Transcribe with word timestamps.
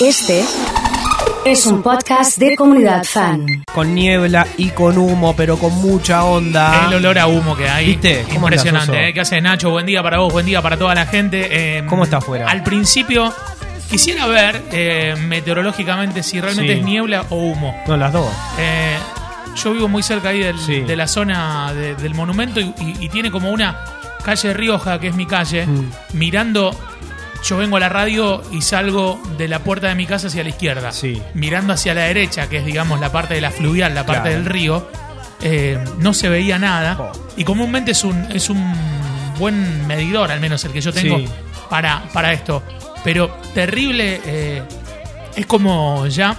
Este 0.00 0.44
es 1.44 1.66
un 1.66 1.82
podcast 1.82 2.38
de 2.38 2.56
comunidad 2.56 3.04
fan. 3.04 3.46
Con 3.72 3.94
niebla 3.94 4.46
y 4.56 4.70
con 4.70 4.98
humo, 4.98 5.34
pero 5.36 5.58
con 5.58 5.72
mucha 5.80 6.24
onda. 6.24 6.86
El 6.88 6.94
olor 6.94 7.18
a 7.18 7.26
humo 7.26 7.56
que 7.56 7.68
hay. 7.68 7.86
¿Viste? 7.86 8.24
¿Cómo? 8.28 8.46
Impresionante. 8.46 9.08
¿eh? 9.08 9.12
¿Qué 9.14 9.20
haces, 9.20 9.42
Nacho? 9.42 9.70
Buen 9.70 9.86
día 9.86 10.02
para 10.02 10.18
vos, 10.18 10.32
buen 10.32 10.46
día 10.46 10.62
para 10.62 10.76
toda 10.76 10.94
la 10.94 11.06
gente. 11.06 11.78
Eh, 11.78 11.84
¿Cómo 11.86 12.04
está 12.04 12.18
afuera? 12.18 12.48
Al 12.48 12.62
principio, 12.62 13.32
quisiera 13.90 14.26
ver 14.26 14.62
eh, 14.72 15.14
meteorológicamente 15.18 16.22
si 16.22 16.40
realmente 16.40 16.74
Sí. 16.74 16.78
es 16.80 16.84
niebla 16.84 17.24
o 17.30 17.36
humo. 17.36 17.76
No, 17.86 17.96
las 17.96 18.12
dos. 18.12 18.30
Eh, 18.58 18.96
yo 19.62 19.72
vivo 19.72 19.88
muy 19.88 20.02
cerca 20.02 20.30
ahí 20.30 20.40
del- 20.40 20.58
Sí. 20.58 20.80
de 20.80 20.96
la 20.96 21.06
zona 21.08 21.72
de- 21.74 21.94
del 21.96 22.14
monumento 22.14 22.60
y, 22.60 22.72
y- 22.80 22.96
y 23.00 23.08
tiene 23.08 23.30
como 23.30 23.50
una 23.50 23.78
calle 24.24 24.52
Rioja, 24.54 24.98
que 24.98 25.08
es 25.08 25.14
mi 25.14 25.26
calle, 25.26 25.66
Mm. 25.66 25.90
mirando. 26.14 26.74
Yo 27.44 27.56
vengo 27.56 27.76
a 27.78 27.80
la 27.80 27.88
radio 27.88 28.42
y 28.52 28.60
salgo 28.62 29.20
de 29.38 29.48
la 29.48 29.60
puerta 29.60 29.88
de 29.88 29.94
mi 29.94 30.06
casa 30.06 30.26
hacia 30.28 30.42
la 30.42 30.50
izquierda. 30.50 30.92
Sí. 30.92 31.20
Mirando 31.34 31.72
hacia 31.72 31.94
la 31.94 32.02
derecha, 32.02 32.48
que 32.48 32.58
es, 32.58 32.66
digamos, 32.66 33.00
la 33.00 33.10
parte 33.12 33.34
de 33.34 33.40
la 33.40 33.50
fluvial, 33.50 33.94
la 33.94 34.04
parte 34.04 34.22
Claro. 34.28 34.36
del 34.36 34.44
río, 34.46 34.88
eh, 35.40 35.82
no 35.98 36.12
se 36.12 36.28
veía 36.28 36.58
nada. 36.58 36.96
Oh. 37.00 37.12
Y 37.36 37.44
comúnmente 37.44 37.92
es 37.92 38.04
un, 38.04 38.26
es 38.30 38.50
un 38.50 38.72
buen 39.38 39.86
medidor, 39.86 40.30
al 40.30 40.40
menos 40.40 40.62
el 40.64 40.72
que 40.72 40.80
yo 40.82 40.92
tengo, 40.92 41.16
Sí. 41.18 41.28
para, 41.70 42.02
para 42.12 42.32
esto. 42.32 42.62
Pero 43.02 43.30
terrible, 43.54 44.20
eh, 44.26 44.62
es 45.34 45.46
como 45.46 46.06
ya, 46.08 46.36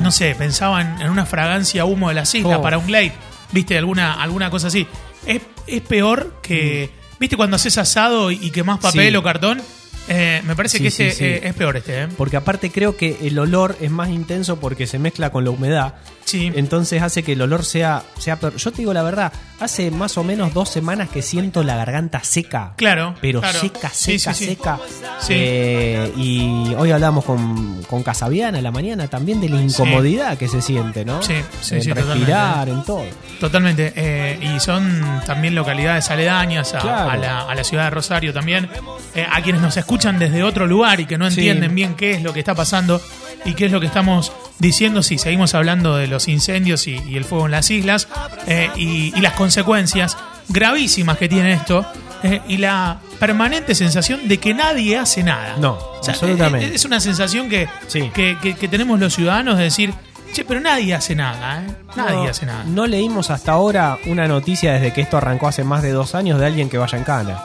no 0.00 0.10
sé, 0.10 0.34
pensaba 0.34 0.80
en, 0.82 1.08
una 1.08 1.26
fragancia 1.26 1.84
humo 1.84 2.08
de 2.08 2.14
las 2.16 2.34
islas 2.34 2.58
Oh. 2.58 2.62
para 2.62 2.76
un 2.78 2.86
glade, 2.88 3.12
viste, 3.52 3.78
alguna, 3.78 4.20
alguna 4.20 4.50
cosa 4.50 4.66
así. 4.66 4.88
Es, 5.24 5.40
es 5.68 5.80
peor 5.82 6.40
que, 6.42 6.90
viste, 7.20 7.36
cuando 7.36 7.54
haces 7.54 7.78
asado 7.78 8.32
y, 8.32 8.38
y 8.42 8.50
quemás 8.50 8.80
papel 8.80 9.10
Sí. 9.12 9.16
o 9.16 9.22
cartón, 9.22 9.62
Eh, 10.08 10.42
me 10.44 10.54
parece 10.54 10.78
Sí, 10.78 10.84
que 10.84 10.90
sí, 10.90 11.02
este 11.04 11.16
sí. 11.18 11.24
eh, 11.24 11.40
es 11.48 11.54
peor 11.54 11.76
este, 11.76 12.02
¿eh? 12.02 12.08
Porque 12.16 12.36
aparte 12.36 12.70
creo 12.70 12.96
que 12.96 13.18
el 13.22 13.38
olor 13.38 13.76
es 13.80 13.90
más 13.90 14.10
intenso 14.10 14.60
porque 14.60 14.86
se 14.86 14.98
mezcla 14.98 15.30
con 15.30 15.44
la 15.44 15.50
humedad. 15.50 15.94
Sí. 16.24 16.50
Entonces 16.54 17.02
hace 17.02 17.22
que 17.22 17.32
el 17.32 17.42
olor 17.42 17.64
sea, 17.64 18.02
sea 18.18 18.36
peor. 18.36 18.56
Yo 18.56 18.70
te 18.70 18.78
digo 18.78 18.92
la 18.92 19.02
verdad, 19.02 19.32
hace 19.60 19.90
más 19.90 20.16
o 20.18 20.24
menos 20.24 20.52
dos 20.54 20.68
semanas 20.70 21.08
que 21.10 21.22
siento 21.22 21.62
la 21.62 21.76
garganta 21.76 22.22
seca. 22.24 22.72
Claro, 22.76 23.14
Pero 23.20 23.40
claro. 23.40 23.58
seca, 23.60 23.88
seca, 23.90 24.34
seca. 24.34 24.78
Sí. 25.20 25.32
Eh, 25.36 26.12
y 26.16 26.74
hoy 26.76 26.90
hablamos 26.90 27.24
con, 27.24 27.82
con 27.84 28.02
Casabiana 28.02 28.58
a 28.58 28.62
la 28.62 28.70
mañana 28.70 29.08
también 29.08 29.40
de 29.40 29.48
la 29.48 29.60
incomodidad 29.60 30.36
que 30.38 30.48
se 30.48 30.60
siente, 30.62 31.04
¿no? 31.04 31.22
Sí, 31.22 31.34
sí, 31.60 31.76
en 31.76 31.82
sí, 31.82 31.92
respirar, 31.92 32.68
en 32.68 32.82
todo. 32.84 33.04
Totalmente. 33.40 33.92
eh, 33.96 34.38
y 34.54 34.60
son 34.60 35.02
también 35.26 35.54
localidades 35.54 36.10
aledañas 36.10 36.74
a, 36.74 36.78
Claro. 36.80 37.10
a 37.10 37.16
la, 37.16 37.40
a 37.42 37.54
la 37.54 37.64
ciudad 37.64 37.84
de 37.84 37.90
Rosario 37.90 38.32
también. 38.32 38.68
Eh, 39.14 39.24
a 39.30 39.40
quienes 39.42 39.62
nos 39.62 39.76
escuchan 39.76 39.93
desde 39.98 40.42
otro 40.42 40.66
lugar 40.66 41.00
y 41.00 41.06
que 41.06 41.16
no 41.18 41.30
Sí. 41.30 41.40
entienden 41.40 41.74
bien 41.74 41.94
qué 41.94 42.12
es 42.12 42.22
lo 42.22 42.32
que 42.32 42.40
está 42.40 42.54
pasando 42.54 43.00
y 43.44 43.54
qué 43.54 43.66
es 43.66 43.72
lo 43.72 43.80
que 43.80 43.86
estamos 43.86 44.32
diciendo 44.58 45.02
si 45.02 45.18
seguimos 45.18 45.54
hablando 45.54 45.96
de 45.96 46.06
los 46.06 46.28
incendios 46.28 46.86
y, 46.86 47.00
y 47.08 47.16
el 47.16 47.24
fuego 47.24 47.46
en 47.46 47.52
las 47.52 47.70
islas 47.70 48.08
eh, 48.46 48.70
y, 48.76 49.12
y 49.16 49.20
las 49.20 49.34
consecuencias 49.34 50.16
gravísimas 50.48 51.16
que 51.18 51.28
tiene 51.28 51.52
esto 51.52 51.84
eh, 52.22 52.40
y 52.48 52.56
la 52.58 52.98
permanente 53.18 53.74
sensación 53.74 54.28
de 54.28 54.38
que 54.38 54.54
nadie 54.54 54.96
hace 54.98 55.22
nada. 55.22 55.56
No, 55.58 55.72
O 55.74 56.02
sea, 56.02 56.14
absolutamente. 56.14 56.74
Es 56.74 56.84
una 56.84 57.00
sensación 57.00 57.48
que, 57.48 57.68
Sí. 57.86 58.10
que, 58.14 58.36
que- 58.42 58.54
que 58.54 58.68
tenemos 58.68 58.98
los 58.98 59.14
ciudadanos 59.14 59.58
de 59.58 59.64
decir, 59.64 59.92
che, 60.32 60.44
pero 60.44 60.60
nadie 60.60 60.94
hace 60.94 61.14
nada, 61.14 61.62
¿eh? 61.62 61.66
Nadie 61.96 62.16
No, 62.24 62.30
hace 62.30 62.46
nada. 62.46 62.64
No 62.64 62.86
leímos 62.86 63.30
hasta 63.30 63.52
ahora 63.52 63.98
una 64.06 64.26
noticia 64.26 64.72
desde 64.72 64.92
que 64.92 65.02
esto 65.02 65.16
arrancó 65.18 65.48
hace 65.48 65.64
más 65.64 65.82
de 65.82 65.92
dos 65.92 66.14
años 66.14 66.40
de 66.40 66.46
alguien 66.46 66.68
que 66.70 66.78
vaya 66.78 66.96
en 66.98 67.04
cana. 67.04 67.38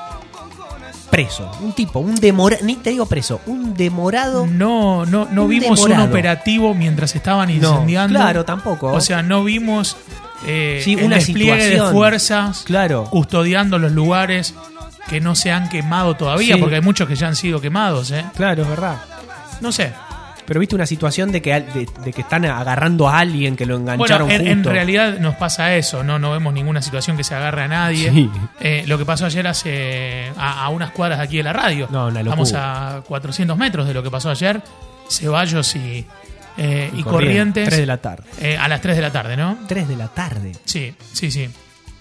Preso, 1.09 1.49
un 1.61 1.73
tipo, 1.73 1.99
un 1.99 2.15
demorado, 2.15 2.63
ni 2.63 2.75
te 2.75 2.91
digo 2.91 3.05
preso, 3.07 3.41
un 3.47 3.73
demorado. 3.73 4.45
No, 4.45 5.05
no, 5.07 5.25
no 5.31 5.43
Un 5.45 5.49
vimos 5.49 5.79
demorado. 5.81 6.03
un 6.03 6.09
operativo 6.09 6.75
mientras 6.75 7.15
estaban 7.15 7.47
No, 7.49 7.53
incendiando. 7.55 8.19
claro, 8.19 8.45
tampoco. 8.45 8.91
O 8.93 9.01
sea, 9.01 9.23
no 9.23 9.43
vimos 9.43 9.97
eh, 10.45 10.81
Sí, 10.83 10.93
el 10.93 11.05
una 11.05 11.15
despliegue 11.17 11.67
de 11.69 11.81
fuerzas 11.91 12.61
Claro. 12.65 13.05
custodiando 13.05 13.79
los 13.79 13.91
lugares 13.91 14.53
que 15.09 15.19
no 15.19 15.33
se 15.35 15.51
han 15.51 15.67
quemado 15.69 16.15
todavía, 16.15 16.55
Sí. 16.55 16.61
porque 16.61 16.75
hay 16.75 16.81
muchos 16.81 17.07
que 17.07 17.15
ya 17.15 17.27
han 17.27 17.35
sido 17.35 17.59
quemados. 17.59 18.11
¿eh? 18.11 18.23
Claro, 18.35 18.61
es 18.63 18.69
verdad. 18.69 18.97
No 19.61 19.71
sé. 19.71 19.91
Pero 20.49 20.59
viste 20.59 20.73
una 20.75 20.85
situación 20.87 21.31
de 21.31 21.41
que, 21.41 21.53
de, 21.53 21.87
de 22.03 22.11
que 22.11 22.21
están 22.21 22.43
agarrando 22.43 23.07
a 23.07 23.19
alguien 23.19 23.55
que 23.55 23.65
lo 23.65 23.77
Bueno, 23.77 23.93
engancharon 23.93 24.31
en, 24.31 24.47
en 24.47 24.53
justo. 24.57 24.71
realidad 24.71 25.19
nos 25.19 25.35
pasa 25.35 25.75
eso, 25.75 26.03
no, 26.03 26.17
no 26.19 26.31
vemos 26.31 26.51
ninguna 26.53 26.81
situación 26.81 27.15
que 27.15 27.23
se 27.23 27.35
agarre 27.35 27.61
a 27.61 27.67
nadie. 27.67 28.11
Sí. 28.11 28.29
Eh, 28.59 28.83
lo 28.87 28.97
que 28.97 29.05
pasó 29.05 29.27
ayer 29.27 29.45
hace 29.47 30.31
a, 30.35 30.65
a 30.65 30.69
unas 30.69 30.89
cuadras 30.91 31.19
de 31.19 31.25
aquí 31.25 31.37
de 31.37 31.43
la 31.43 31.53
radio. 31.53 31.87
No, 31.91 32.07
una 32.07 32.23
locura. 32.23 32.43
Estamos 32.43 32.53
a 32.55 33.03
400 33.07 33.55
metros 33.57 33.87
de 33.87 33.93
lo 33.93 34.01
que 34.03 34.09
pasó 34.09 34.31
ayer. 34.31 34.59
Ceballos 35.07 35.75
y, 35.75 36.03
eh, 36.57 36.89
y 36.93 37.03
Corrientes, 37.03 37.05
Corrientes. 37.05 37.65
tres 37.69 37.79
de 37.79 37.85
la 37.85 37.97
tarde. 37.97 38.23
eh, 38.41 38.57
a 38.57 38.67
las 38.67 38.81
3 38.81 38.95
de 38.95 39.01
la 39.03 39.11
tarde, 39.11 39.37
¿no? 39.37 39.57
3 39.67 39.87
de 39.87 39.95
la 39.95 40.07
tarde. 40.07 40.51
Sí, 40.65 40.93
sí, 41.13 41.29
sí. 41.31 41.47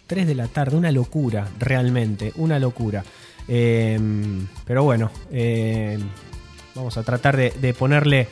3 0.06 0.26
de 0.26 0.34
la 0.34 0.47
tarde, 0.48 0.75
una 0.75 0.91
locura, 0.91 1.47
realmente, 1.58 2.32
una 2.37 2.58
locura. 2.58 3.04
Eh, 3.47 3.98
pero 4.64 4.82
bueno, 4.84 5.10
eh, 5.32 5.98
vamos 6.78 6.97
a 6.97 7.03
tratar 7.03 7.37
de, 7.37 7.50
de 7.50 7.75
ponerle 7.75 8.28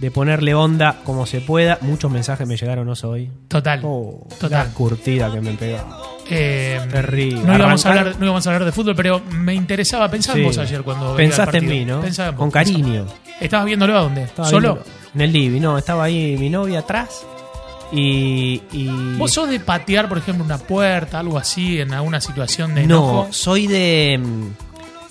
de 0.00 0.10
ponerle 0.10 0.54
onda 0.54 1.00
como 1.04 1.26
se 1.26 1.42
pueda. 1.42 1.76
Muchos 1.82 2.10
mensajes 2.10 2.46
me 2.48 2.56
llegaron 2.56 2.86
¿no, 2.86 2.94
hoy. 3.08 3.30
Total. 3.48 3.80
Oh, 3.84 4.26
Total. 4.40 4.68
La 4.68 4.72
curtida 4.74 5.30
que 5.30 5.40
me 5.42 5.52
pegó. 5.52 5.78
Eh, 6.30 6.80
Terrible. 6.90 7.42
No 7.42 7.54
íbamos, 7.54 7.84
a 7.84 7.88
hablar, 7.90 8.14
no 8.18 8.24
íbamos 8.24 8.46
a 8.46 8.50
hablar 8.50 8.64
de 8.64 8.72
fútbol, 8.72 8.96
pero 8.96 9.20
me 9.30 9.54
interesaba. 9.54 10.10
Pensaba 10.10 10.38
en 10.38 10.44
Sí. 10.44 10.46
vos 10.48 10.58
ayer 10.58 10.82
cuando 10.82 11.14
Pensaste 11.16 11.58
en 11.58 11.68
mí, 11.68 11.84
¿no? 11.84 12.00
Pensaba 12.00 12.34
Con 12.34 12.50
cariño. 12.50 13.04
¿Estabas 13.40 13.66
viéndolo 13.66 13.96
a 13.98 14.00
dónde? 14.00 14.22
Estaba 14.22 14.48
¿Solo? 14.48 14.74
viéndolo 14.76 14.96
En 15.14 15.20
el 15.20 15.32
living, 15.32 15.60
no, 15.60 15.76
estaba 15.76 16.04
ahí 16.04 16.36
mi 16.38 16.48
novia 16.48 16.78
atrás. 16.78 17.26
Y. 17.92 18.62
y- 18.72 19.16
¿Vos 19.18 19.32
sos 19.32 19.50
de 19.50 19.60
patear, 19.60 20.08
por 20.08 20.16
ejemplo, 20.18 20.44
una 20.44 20.58
puerta, 20.58 21.18
algo 21.18 21.36
así, 21.36 21.80
en 21.80 21.92
alguna 21.92 22.20
situación 22.20 22.74
de 22.74 22.86
No, 22.86 22.96
enojo? 22.96 23.28
soy 23.32 23.66
de. 23.66 24.20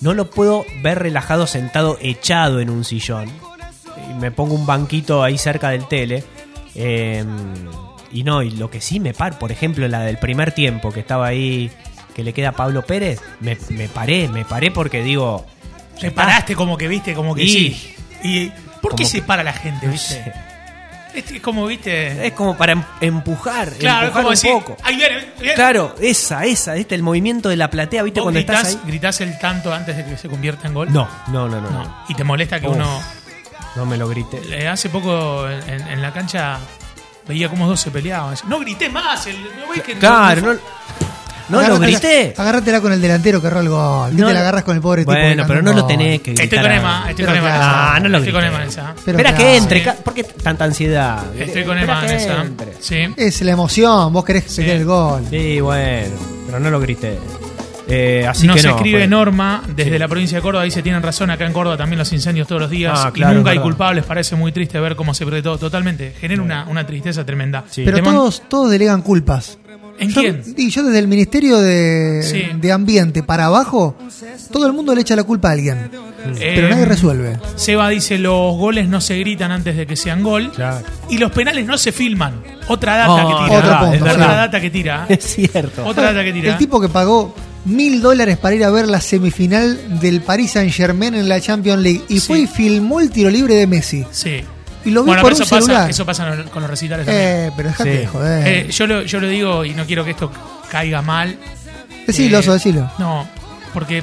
No 0.00 0.14
lo 0.14 0.30
puedo 0.30 0.64
ver 0.82 0.98
relajado 0.98 1.46
sentado 1.46 1.98
echado 2.00 2.60
en 2.60 2.70
un 2.70 2.84
sillón. 2.84 3.28
Y 4.10 4.14
me 4.14 4.30
pongo 4.30 4.54
un 4.54 4.66
banquito 4.66 5.22
ahí 5.22 5.36
cerca 5.38 5.70
del 5.70 5.86
tele. 5.88 6.24
eh, 6.74 7.24
y 8.12 8.22
no, 8.24 8.42
y 8.42 8.50
lo 8.50 8.70
que 8.70 8.80
sí 8.80 8.98
me 8.98 9.14
par, 9.14 9.38
por 9.38 9.52
ejemplo, 9.52 9.86
la 9.86 10.00
del 10.00 10.18
primer 10.18 10.52
tiempo 10.52 10.90
que 10.90 11.00
estaba 11.00 11.26
ahí, 11.28 11.70
que 12.14 12.24
le 12.24 12.32
queda 12.32 12.48
a 12.48 12.52
Pablo 12.52 12.84
Pérez, 12.84 13.20
me, 13.40 13.56
me 13.70 13.88
paré, 13.88 14.28
me 14.28 14.44
paré 14.44 14.70
porque 14.72 15.02
digo. 15.02 15.46
Te 16.00 16.10
paraste 16.10 16.56
como 16.56 16.76
que 16.76 16.88
viste, 16.88 17.14
como 17.14 17.34
que 17.34 17.44
Y- 17.44 17.48
sí. 17.48 17.94
¿Y 18.22 18.52
por 18.82 18.94
qué 18.96 19.04
se 19.04 19.22
para 19.22 19.42
la 19.44 19.52
gente, 19.52 19.86
no 19.86 19.92
viste? 19.92 20.14
sé. 20.24 20.32
Es, 21.14 21.30
es 21.30 21.40
como, 21.40 21.66
viste. 21.66 22.26
Es 22.26 22.32
como 22.34 22.56
para 22.56 22.72
em- 22.72 22.84
empujar, 23.00 23.72
claro, 23.74 24.00
es 24.00 24.04
empujar 24.08 24.12
como 24.12 24.28
un 24.28 24.30
decir. 24.34 24.52
poco. 24.52 24.76
Ahí 24.82 24.96
viene, 24.96 25.32
viene. 25.38 25.54
Claro, 25.54 25.94
esa, 26.00 26.44
esa, 26.44 26.76
el 26.76 27.02
movimiento 27.02 27.48
de 27.48 27.56
la 27.56 27.68
platea, 27.70 28.02
¿viste? 28.02 28.20
¿Vos 28.20 28.26
Cuando 28.26 28.38
gritás, 28.40 28.68
estás 28.68 28.82
ahí. 28.84 28.90
gritás 28.90 29.20
el 29.20 29.38
tanto 29.38 29.72
antes 29.74 29.96
de 29.96 30.04
que 30.04 30.16
se 30.16 30.28
convierta 30.28 30.68
en 30.68 30.74
gol? 30.74 30.92
No, 30.92 31.08
no, 31.28 31.48
no, 31.48 31.60
no. 31.60 31.70
No. 31.70 31.82
no. 31.84 32.04
Y 32.08 32.14
te 32.14 32.24
molesta 32.24 32.60
que 32.60 32.68
Uf. 32.68 32.76
uno. 32.76 33.02
No 33.76 33.86
me 33.86 33.96
lo 33.96 34.08
grité. 34.08 34.40
Eh, 34.50 34.66
Hace 34.68 34.88
poco 34.88 35.48
en, 35.48 35.68
en- 35.70 35.88
en 35.88 36.02
la 36.02 36.12
cancha 36.12 36.58
veía 37.28 37.48
cómo 37.48 37.68
dos 37.68 37.80
se 37.80 37.90
peleaban. 37.90 38.34
No 38.48 38.58
grité 38.58 38.88
más. 38.88 39.26
El, 39.26 39.36
¿no 39.42 39.68
ves 39.72 39.82
que 39.82 39.94
Claro, 39.96 40.54
no, 40.54 40.58
no 41.50 41.68
lo 41.68 41.78
grité. 41.78 42.34
Agárratela 42.36 42.80
con 42.80 42.92
el 42.92 43.00
delantero 43.00 43.40
que 43.40 43.46
erró 43.48 43.60
el 43.60 43.68
gol. 43.68 44.16
No, 44.16 44.28
te 44.28 44.32
la 44.34 44.40
agarras 44.40 44.64
con 44.64 44.76
el 44.76 44.82
pobre 44.82 45.02
tipo. 45.02 45.12
Bueno, 45.12 45.44
pero 45.46 45.62
no 45.62 45.72
lo 45.72 45.86
tenés 45.86 46.20
que 46.20 46.32
gritar. 46.32 46.44
Estoy 46.44 46.58
con 46.60 46.72
Emma, 46.72 46.98
estoy 47.10 47.24
Pero 47.24 47.28
con 47.28 47.36
Emma 47.38 47.56
claro. 47.56 47.74
Ah, 47.76 48.00
no 48.00 48.08
lo 48.08 48.18
Estoy 48.18 48.32
con. 48.32 48.44
Emma 48.44 48.62
en 48.62 48.68
esa. 48.68 48.94
Pero 49.04 49.18
Espera 49.18 49.36
claro. 49.36 49.44
que 49.44 49.56
entre. 49.56 49.84
Sí. 49.84 49.90
¿Por 50.04 50.14
qué 50.14 50.24
tanta 50.24 50.64
ansiedad? 50.64 51.22
Estoy 51.38 51.64
con 51.64 51.78
Emma 51.78 52.04
en 52.06 52.16
esa. 52.16 52.44
Sí. 52.80 52.96
Es 53.16 53.40
la 53.42 53.50
emoción, 53.52 54.12
vos 54.12 54.24
querés 54.24 54.44
Sí. 54.46 54.62
el 54.68 54.84
gol. 54.84 55.24
Sí, 55.30 55.60
bueno, 55.60 56.14
pero 56.46 56.60
no 56.60 56.70
lo 56.70 56.80
grité. 56.80 57.18
Eh, 57.92 58.24
así 58.24 58.46
Nos 58.46 58.56
que 58.56 58.62
no, 58.68 58.76
escribe 58.76 59.06
Norma 59.08 59.64
desde 59.74 59.92
Sí. 59.92 59.98
la 59.98 60.06
provincia 60.06 60.38
de 60.38 60.42
Córdoba. 60.42 60.62
Dice: 60.62 60.80
Tienen 60.80 61.02
razón, 61.02 61.28
acá 61.30 61.44
en 61.44 61.52
Córdoba 61.52 61.76
también 61.76 61.98
los 61.98 62.12
incendios 62.12 62.46
todos 62.46 62.60
los 62.62 62.70
días. 62.70 62.96
Ah, 62.96 63.12
y 63.12 63.20
nunca 63.34 63.50
hay 63.50 63.58
culpables. 63.58 64.04
Parece 64.04 64.36
muy 64.36 64.52
triste 64.52 64.78
ver 64.78 64.94
cómo 64.94 65.12
se 65.12 65.24
pierde 65.24 65.42
todo. 65.42 65.58
Totalmente. 65.58 66.14
Genera 66.20 66.40
una, 66.40 66.66
una 66.68 66.86
tristeza 66.86 67.26
tremenda. 67.26 67.64
Sí. 67.68 67.82
Pero 67.84 68.00
todos, 68.02 68.42
todos 68.48 68.70
delegan 68.70 69.02
culpas. 69.02 69.58
¿En 70.00 70.10
Yo- 70.10 70.20
quién? 70.22 70.42
Y 70.56 70.70
yo 70.70 70.82
desde 70.82 70.98
el 70.98 71.06
Ministerio 71.08 71.58
de, 71.58 72.22
Sí. 72.24 72.42
de 72.58 72.72
Ambiente 72.72 73.22
para 73.22 73.46
abajo, 73.46 73.96
todo 74.50 74.66
el 74.66 74.72
mundo 74.72 74.94
le 74.94 75.02
echa 75.02 75.14
la 75.14 75.22
culpa 75.24 75.50
a 75.50 75.52
alguien. 75.52 75.90
Pero 76.38 76.66
Eh, 76.66 76.70
nadie 76.70 76.84
resuelve. 76.86 77.38
Seba 77.56 77.88
dice: 77.90 78.18
Los 78.18 78.56
goles 78.56 78.88
no 78.88 79.00
se 79.00 79.18
gritan 79.18 79.52
antes 79.52 79.76
de 79.76 79.86
que 79.86 79.96
sean 79.96 80.22
gol. 80.22 80.50
Claro. 80.54 80.84
Y 81.08 81.18
los 81.18 81.30
penales 81.32 81.66
no 81.66 81.78
se 81.78 81.92
filman. 81.92 82.42
Otra 82.68 82.96
data 82.96 83.12
Oh, 83.24 83.28
que 83.28 83.44
tira. 83.44 83.58
Otro 83.58 83.90
punto, 83.90 84.04
Otra 84.14 84.34
data 84.36 84.60
que 84.60 84.70
tira. 84.70 85.06
Es 85.08 85.24
cierto. 85.24 85.86
Otra 85.86 86.04
data 86.12 86.24
que 86.24 86.32
tira. 86.32 86.52
El 86.52 86.58
tipo 86.58 86.80
que 86.80 86.88
pagó 86.88 87.34
mil 87.66 88.00
dólares 88.00 88.38
para 88.38 88.54
ir 88.54 88.64
a 88.64 88.70
ver 88.70 88.88
la 88.88 89.00
semifinal 89.00 90.00
del 90.00 90.22
Paris 90.22 90.52
Saint 90.52 90.72
Germain 90.72 91.14
en 91.14 91.28
la 91.28 91.40
Champions 91.40 91.82
League 91.82 92.02
y 92.08 92.20
Sí. 92.20 92.26
fue 92.26 92.40
y 92.40 92.46
filmó 92.46 93.00
el 93.00 93.10
tiro 93.10 93.28
libre 93.30 93.54
de 93.54 93.66
Messi. 93.66 94.04
Sí. 94.10 94.40
Y 94.84 94.90
lo 94.90 95.02
vi 95.02 95.08
Bueno, 95.08 95.22
por 95.22 95.32
pero 95.32 95.36
un 95.36 95.42
eso 95.42 95.50
pasa, 95.54 95.66
celular. 95.66 95.90
eso 95.90 96.06
pasa 96.06 96.44
con 96.50 96.62
los 96.62 96.70
recitales 96.70 97.06
también. 97.06 97.28
Eh, 97.28 97.52
pero 97.56 97.68
dejate 97.68 97.92
Sí. 97.92 97.98
de 97.98 98.06
joder. 98.06 98.46
Eh, 98.46 98.70
yo, 98.70 98.86
lo, 98.86 99.02
yo 99.02 99.20
lo 99.20 99.28
digo 99.28 99.64
y 99.64 99.74
no 99.74 99.84
quiero 99.84 100.04
que 100.04 100.10
esto 100.12 100.30
caiga 100.70 101.02
mal. 101.02 101.36
decilo, 102.06 102.36
eh, 102.38 102.40
Oso, 102.40 102.52
decilo. 102.54 102.90
No, 102.98 103.28
porque 103.74 104.02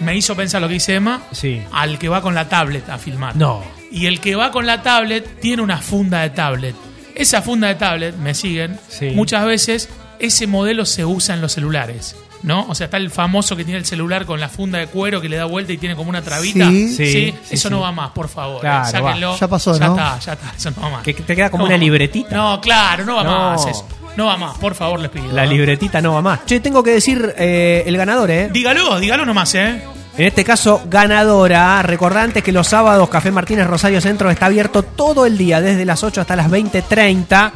me 0.00 0.16
hizo 0.16 0.34
pensar 0.34 0.60
lo 0.60 0.68
que 0.68 0.74
dice 0.74 0.94
Emma 0.94 1.22
Sí. 1.32 1.62
al 1.72 1.98
que 1.98 2.08
va 2.08 2.20
con 2.22 2.34
la 2.34 2.48
tablet 2.48 2.88
a 2.88 2.98
filmar. 2.98 3.36
No. 3.36 3.62
y 3.92 4.06
el 4.06 4.18
que 4.18 4.34
va 4.34 4.50
con 4.50 4.66
la 4.66 4.82
tablet 4.82 5.38
tiene 5.40 5.62
una 5.62 5.78
funda 5.78 6.22
de 6.22 6.30
tablet. 6.30 6.74
Esa 7.14 7.42
funda 7.42 7.68
de 7.68 7.76
tablet, 7.76 8.16
me 8.16 8.34
siguen, 8.34 8.76
Sí. 8.88 9.10
muchas 9.14 9.46
veces 9.46 9.88
ese 10.18 10.48
modelo 10.48 10.84
se 10.84 11.04
usa 11.04 11.36
en 11.36 11.40
los 11.40 11.52
celulares. 11.52 12.16
¿No? 12.44 12.66
O 12.68 12.74
sea, 12.74 12.84
está 12.84 12.98
el 12.98 13.10
famoso 13.10 13.56
que 13.56 13.64
tiene 13.64 13.78
el 13.78 13.86
celular 13.86 14.26
con 14.26 14.38
la 14.38 14.48
funda 14.50 14.78
de 14.78 14.86
cuero 14.86 15.18
que 15.20 15.28
le 15.30 15.36
da 15.36 15.46
vuelta 15.46 15.72
y 15.72 15.78
tiene 15.78 15.96
como 15.96 16.10
una 16.10 16.20
trabita. 16.22 16.68
Sí. 16.68 16.88
Sí, 16.94 17.06
sí, 17.12 17.34
eso 17.50 17.68
sí. 17.68 17.74
no 17.74 17.80
va 17.80 17.90
más, 17.90 18.10
por 18.10 18.28
favor. 18.28 18.60
Claro, 18.60 18.90
Sáquenlo. 18.90 19.30
va. 19.32 19.36
Ya 19.38 19.48
pasó, 19.48 19.78
Ya 19.78 19.86
¿no? 19.86 19.92
está, 19.96 20.18
ya 20.20 20.32
está. 20.34 20.52
Eso 20.56 20.70
no 20.76 20.82
va 20.82 20.90
más. 20.90 21.02
Que 21.02 21.14
te 21.14 21.34
queda 21.34 21.50
como 21.50 21.62
No. 21.64 21.68
una 21.68 21.78
libretita. 21.78 22.36
No, 22.36 22.60
claro, 22.60 23.04
no 23.06 23.16
va 23.16 23.24
No. 23.24 23.30
más 23.50 23.66
eso. 23.66 23.88
No 24.16 24.26
va 24.26 24.36
más, 24.36 24.58
por 24.58 24.74
favor, 24.74 25.00
les 25.00 25.10
pido. 25.10 25.32
La 25.32 25.44
libretita 25.46 26.00
no 26.02 26.12
va 26.14 26.20
más. 26.22 26.44
Che, 26.44 26.60
tengo 26.60 26.82
que 26.82 26.90
decir 26.92 27.34
eh, 27.38 27.82
el 27.86 27.96
ganador, 27.96 28.30
¿eh? 28.30 28.50
Dígalo, 28.52 29.00
dígalo 29.00 29.24
nomás, 29.24 29.54
¿eh? 29.54 29.82
En 30.16 30.26
este 30.26 30.44
caso, 30.44 30.82
ganadora. 30.88 31.82
Recordante 31.82 32.42
que 32.42 32.52
los 32.52 32.68
sábados 32.68 33.08
Café 33.08 33.30
Martínez 33.32 33.66
Rosario 33.66 34.00
Centro 34.00 34.30
está 34.30 34.46
abierto 34.46 34.82
todo 34.82 35.26
el 35.26 35.36
día, 35.38 35.60
desde 35.60 35.84
las 35.84 36.04
8 36.04 36.20
hasta 36.20 36.36
las 36.36 36.48
20.30. 36.50 37.52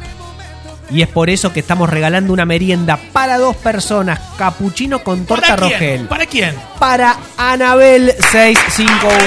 Y 0.91 1.01
es 1.03 1.07
por 1.07 1.29
eso 1.29 1.53
que 1.53 1.59
estamos 1.59 1.89
regalando 1.89 2.33
una 2.33 2.45
merienda 2.45 2.99
para 3.13 3.37
dos 3.37 3.55
personas, 3.55 4.19
capuchino 4.37 5.03
con 5.03 5.25
torta 5.25 5.55
¿Para 5.55 5.67
quién? 5.67 5.71
rogel. 5.79 6.07
¿Para 6.07 6.25
quién? 6.25 6.55
Para 6.79 7.15
Anabel 7.37 8.13
651. 8.31 9.19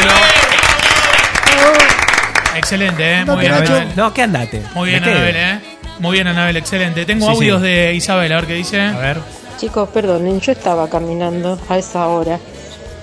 Excelente, 2.57 3.13
¿eh? 3.21 3.25
Muy 3.25 3.37
bien. 3.41 3.53
Anabel. 3.53 3.89
No, 3.97 4.13
¿qué 4.13 4.23
andate? 4.23 4.63
Muy 4.75 4.91
bien. 4.91 5.03
Anabel, 5.05 5.37
¿eh? 5.37 5.61
Muy 6.01 6.13
bien, 6.13 6.27
Anabel, 6.27 6.57
excelente. 6.57 7.05
Tengo 7.07 7.27
Sí, 7.27 7.33
audios 7.33 7.61
sí. 7.63 7.67
de 7.69 7.95
Isabel, 7.95 8.33
a 8.33 8.37
ver 8.37 8.47
qué 8.47 8.55
dice. 8.55 8.81
A 8.81 8.99
ver. 8.99 9.19
Chicos, 9.59 9.89
perdonen, 9.91 10.41
yo 10.41 10.53
estaba 10.53 10.89
caminando 10.91 11.59
a 11.69 11.79
esa 11.79 12.09
hora. 12.09 12.39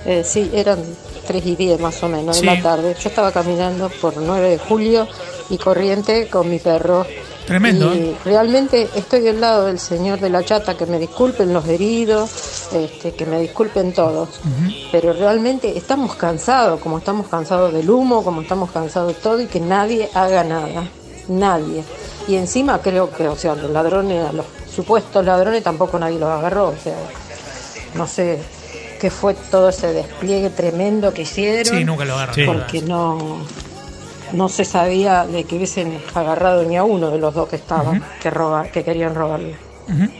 Eh, 0.05 0.23
sí, 0.25 0.51
eran 0.53 0.79
3 1.27 1.45
y 1.45 1.55
10 1.55 1.79
más 1.79 2.01
o 2.03 2.09
menos 2.09 2.37
Sí. 2.37 2.45
de 2.45 2.55
la 2.55 2.61
tarde. 2.61 2.95
Yo 3.01 3.09
estaba 3.09 3.31
caminando 3.31 3.89
por 3.89 4.17
9 4.17 4.49
de 4.49 4.57
julio 4.57 5.07
y 5.49 5.57
corriente 5.57 6.27
con 6.27 6.49
mi 6.49 6.59
perro. 6.59 7.05
Tremendo, 7.49 7.95
Y 7.95 7.97
¿eh? 7.97 8.15
realmente 8.23 8.87
estoy 8.95 9.21
del 9.21 9.41
lado 9.41 9.65
del 9.65 9.79
señor 9.79 10.19
de 10.19 10.29
la 10.29 10.45
chata, 10.45 10.77
que 10.77 10.85
me 10.85 10.99
disculpen 10.99 11.51
los 11.51 11.67
heridos, 11.67 12.29
este, 12.71 13.15
que 13.15 13.25
me 13.25 13.39
disculpen 13.39 13.91
todos. 13.91 14.39
Pero 14.91 15.13
realmente 15.13 15.75
estamos 15.75 16.13
cansados, 16.13 16.79
como 16.79 16.99
estamos 16.99 17.27
cansados 17.27 17.73
del 17.73 17.89
humo, 17.89 18.23
como 18.23 18.41
estamos 18.41 18.69
cansados 18.69 19.15
de 19.15 19.19
todo 19.19 19.41
y 19.41 19.47
que 19.47 19.59
nadie 19.59 20.11
haga 20.13 20.43
nada. 20.43 20.87
Nadie. 21.27 21.83
Y 22.27 22.35
encima 22.35 22.79
creo 22.83 23.09
que, 23.09 23.27
o 23.27 23.35
sea, 23.35 23.55
los 23.55 23.71
ladrones, 23.71 24.29
a 24.29 24.31
los 24.31 24.45
supuestos 24.71 25.25
ladrones 25.25 25.63
tampoco 25.63 25.97
nadie 25.97 26.19
los 26.19 26.29
agarró. 26.29 26.67
O 26.67 26.77
sea, 26.77 26.97
no 27.95 28.05
sé 28.05 28.37
qué 29.01 29.09
fue 29.09 29.33
todo 29.33 29.69
ese 29.69 29.91
despliegue 29.91 30.51
tremendo 30.51 31.15
que 31.15 31.23
hicieron. 31.23 31.75
Sí, 31.75 31.83
nunca 31.83 32.05
lo 32.05 32.13
agarran. 32.13 32.35
Sí. 32.35 32.43
Porque 32.45 32.81
no, 32.83 33.39
no 34.33 34.49
se 34.49 34.65
sabía 34.65 35.25
de 35.25 35.43
que 35.43 35.55
hubiesen 35.55 35.97
agarrado 36.13 36.63
ni 36.63 36.77
a 36.77 36.83
uno 36.83 37.11
de 37.11 37.19
los 37.19 37.33
dos 37.33 37.49
que 37.49 37.55
estaban, 37.55 38.03
que, 38.21 38.29
roba, 38.29 38.67
que 38.67 38.83
querían 38.83 39.15
robarle. 39.15 39.55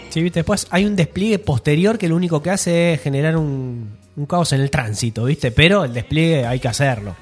Sí, 0.10 0.24
viste, 0.24 0.40
después 0.40 0.66
hay 0.72 0.86
un 0.86 0.96
despliegue 0.96 1.38
posterior 1.38 1.98
que 1.98 2.10
lo 2.10 2.16
único 2.16 2.42
que 2.42 2.50
hace 2.50 2.94
es 2.94 3.02
generar 3.02 3.38
un, 3.38 3.98
un 4.16 4.26
caos 4.26 4.52
en 4.54 4.62
el 4.62 4.72
tránsito, 4.72 5.26
¿viste? 5.26 5.52
Pero 5.52 5.84
el 5.84 5.94
despliegue 5.94 6.46
hay 6.46 6.60
que 6.60 6.68
hacerlo. 6.68 7.16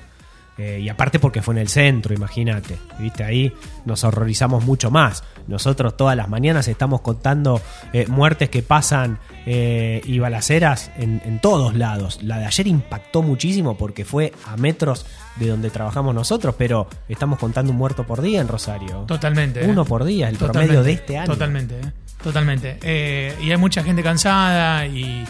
Eh, 0.58 0.80
y 0.82 0.90
aparte 0.90 1.20
porque 1.20 1.44
fue 1.44 1.54
en 1.54 1.60
el 1.60 1.68
centro, 1.68 2.16
imagínate. 2.16 2.78
¿Viste? 3.00 3.24
Ahí 3.24 3.54
nos 3.86 4.04
horrorizamos 4.04 4.66
mucho 4.66 4.90
más. 4.90 5.24
Nosotros 5.48 5.96
todas 5.96 6.18
las 6.18 6.30
mañanas 6.30 6.68
estamos 6.68 7.02
contando 7.02 7.62
eh, 7.94 8.08
muertes 8.08 8.50
que 8.50 8.64
pasan 8.64 9.20
eh, 9.46 10.02
y 10.04 10.18
balaceras 10.18 10.92
en, 10.98 11.22
en 11.26 11.40
todos 11.40 11.76
lados. 11.76 12.20
La 12.24 12.40
de 12.40 12.46
ayer 12.46 12.68
impactó 12.68 13.22
muchísimo 13.22 13.78
porque 13.78 14.04
fue 14.04 14.34
a 14.46 14.58
metros 14.58 15.06
de 15.40 15.48
donde 15.48 15.70
trabajamos 15.70 16.14
nosotros, 16.16 16.56
pero 16.58 16.88
estamos 17.08 17.40
contando 17.40 17.72
un 17.72 17.78
muerto 17.78 18.06
por 18.06 18.22
día 18.22 18.42
en 18.42 18.48
Rosario. 18.48 19.06
Totalmente. 19.08 19.64
¿eh? 19.64 19.68
Uno 19.70 19.86
por 19.86 20.04
día, 20.04 20.30
el 20.30 20.38
Totalmente, 20.38 20.68
promedio 20.74 20.84
de 20.84 20.92
este 20.94 21.18
año. 21.18 21.34
Totalmente, 21.34 21.76
¿eh? 21.80 21.92
totalmente. 22.24 22.78
Eh, 22.82 23.36
y 23.44 23.52
hay 23.52 23.58
mucha 23.58 23.84
gente 23.84 24.02
cansada 24.04 24.86
y, 24.88 25.24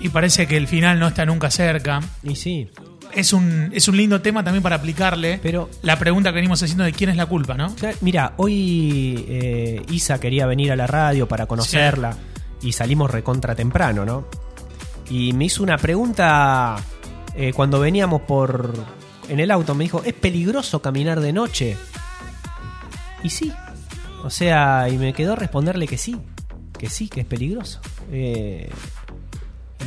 y 0.00 0.08
parece 0.10 0.46
que 0.46 0.56
el 0.56 0.68
final 0.68 0.98
no 1.00 1.08
está 1.08 1.26
nunca 1.26 1.50
cerca. 1.50 2.00
Y 2.22 2.36
sí, 2.36 2.70
Es 3.14 3.32
un, 3.32 3.70
es 3.72 3.88
un 3.88 3.96
lindo 3.96 4.20
tema 4.20 4.44
también 4.44 4.62
para 4.62 4.76
aplicarle 4.76 5.40
Pero- 5.42 5.68
la 5.82 5.98
pregunta 5.98 6.30
que 6.30 6.36
venimos 6.36 6.62
haciendo 6.62 6.84
de 6.84 6.92
quién 6.92 7.10
es 7.10 7.16
la 7.16 7.26
culpa, 7.26 7.54
¿no? 7.54 7.74
Claro, 7.74 7.96
Mira, 8.02 8.34
hoy 8.36 9.24
eh, 9.28 9.82
Isa 9.90 10.20
quería 10.20 10.46
venir 10.46 10.70
a 10.72 10.76
la 10.76 10.86
radio 10.86 11.26
para 11.26 11.46
conocerla 11.46 12.16
y 12.62 12.72
salimos 12.72 13.10
recontra 13.10 13.54
temprano, 13.54 14.04
¿no? 14.04 14.26
Y 15.10 15.32
me 15.32 15.46
hizo 15.46 15.62
una 15.62 15.78
pregunta 15.78 16.76
eh, 17.34 17.52
cuando 17.54 17.80
veníamos 17.80 18.22
por 18.22 18.74
en 19.28 19.40
el 19.40 19.50
auto. 19.50 19.74
Me 19.74 19.84
dijo, 19.84 20.02
¿es 20.04 20.14
peligroso 20.14 20.80
caminar 20.82 21.20
de 21.20 21.32
noche? 21.32 21.76
Y 23.22 23.30
sí. 23.30 23.52
O 24.24 24.30
sea, 24.30 24.88
y 24.90 24.98
me 24.98 25.12
quedó 25.12 25.36
responderle 25.36 25.86
que 25.86 25.98
sí. 25.98 26.16
Que 26.78 26.88
sí, 26.88 27.08
que 27.08 27.20
es 27.20 27.26
peligroso. 27.26 27.80
Eh, 28.12 28.70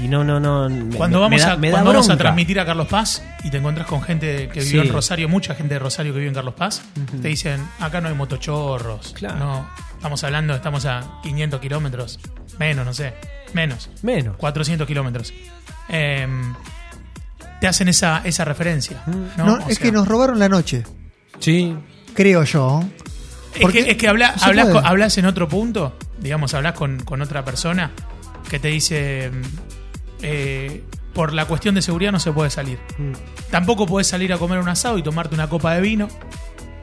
y 0.03 0.07
no, 0.07 0.23
no, 0.23 0.39
no. 0.39 0.69
me- 0.69 0.95
Cuando, 0.95 1.19
vamos, 1.19 1.39
me 1.39 1.45
da- 1.45 1.51
a, 1.53 1.57
me 1.57 1.67
da 1.69 1.73
cuando 1.75 1.91
vamos 1.91 2.05
a 2.05 2.07
bronca. 2.09 2.23
transmitir 2.23 2.59
a 2.59 2.65
Carlos 2.65 2.87
Paz 2.87 3.23
y 3.43 3.49
te 3.49 3.57
encontrás 3.57 3.87
con 3.87 4.01
gente 4.01 4.49
que 4.49 4.61
vivió 4.61 4.81
Sí. 4.81 4.87
en 4.87 4.93
Rosario, 4.93 5.29
mucha 5.29 5.53
gente 5.55 5.73
de 5.75 5.79
Rosario 5.79 6.13
que 6.13 6.19
vive 6.19 6.29
en 6.29 6.35
Carlos 6.35 6.53
Paz, 6.55 6.81
te 7.21 7.27
dicen, 7.27 7.61
acá 7.79 7.99
no 8.01 8.07
hay 8.07 8.13
motochorros. 8.15 9.13
Claro. 9.17 9.37
No, 9.37 9.69
estamos 9.95 10.23
hablando, 10.23 10.55
estamos 10.55 10.85
a 10.85 11.19
500 11.23 11.59
kilómetros, 11.59 12.19
menos, 12.57 12.85
no 12.85 12.93
sé, 12.93 13.13
menos, 13.53 13.89
Menos. 14.01 14.37
400 14.37 14.87
kilómetros. 14.87 15.33
Em, 15.89 16.53
te 17.61 17.67
hacen 17.67 17.87
esa, 17.87 18.21
esa 18.25 18.43
referencia. 18.43 19.03
¿no? 19.37 19.59
Es 19.59 19.77
sea, 19.77 19.77
que 19.77 19.91
nos 19.93 20.07
robaron 20.07 20.37
la 20.39 20.49
noche, 20.49 20.83
Sí. 21.39 21.73
creo 22.13 22.43
yo. 22.43 22.83
Es 23.55 23.69
que, 23.69 23.91
es 23.91 23.97
que 23.97 24.07
habla- 24.07 24.33
no 24.37 24.43
hablas, 24.45 24.67
con- 24.69 24.85
hablas 24.85 25.17
en 25.17 25.25
otro 25.25 25.47
punto, 25.47 25.95
digamos, 26.19 26.53
hablas 26.53 26.73
con, 26.73 26.99
con 27.03 27.21
otra 27.21 27.45
persona 27.45 27.91
que 28.49 28.59
te 28.59 28.69
dice, 28.69 29.29
mm, 29.31 29.41
eh, 30.23 30.83
por 31.13 31.33
la 31.33 31.45
cuestión 31.45 31.75
de 31.75 31.81
seguridad 31.81 32.11
no 32.11 32.19
se 32.19 32.31
puede 32.31 32.49
salir. 32.49 32.79
Mm. 32.97 33.11
Tampoco 33.51 33.85
puedes 33.85 34.07
salir 34.07 34.31
a 34.33 34.37
comer 34.37 34.59
un 34.59 34.69
asado 34.69 34.97
y 34.97 35.03
tomarte 35.03 35.35
una 35.35 35.47
copa 35.49 35.73
de 35.75 35.81
vino 35.81 36.07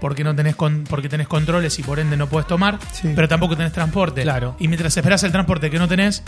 porque 0.00 0.22
no 0.22 0.34
tenés 0.36 0.54
con- 0.54 0.84
porque 0.84 1.08
tenés 1.08 1.26
controles 1.26 1.76
y 1.78 1.82
por 1.82 1.98
ende 1.98 2.16
no 2.16 2.28
puedes 2.28 2.46
tomar, 2.46 2.78
Sí. 2.92 3.10
pero 3.16 3.26
tampoco 3.26 3.56
tenés 3.56 3.72
transporte. 3.72 4.22
Claro. 4.22 4.54
Y 4.60 4.68
mientras 4.68 4.96
esperás 4.96 5.22
el 5.24 5.32
transporte 5.32 5.70
que 5.70 5.78
no 5.78 5.88
tenés, 5.88 6.22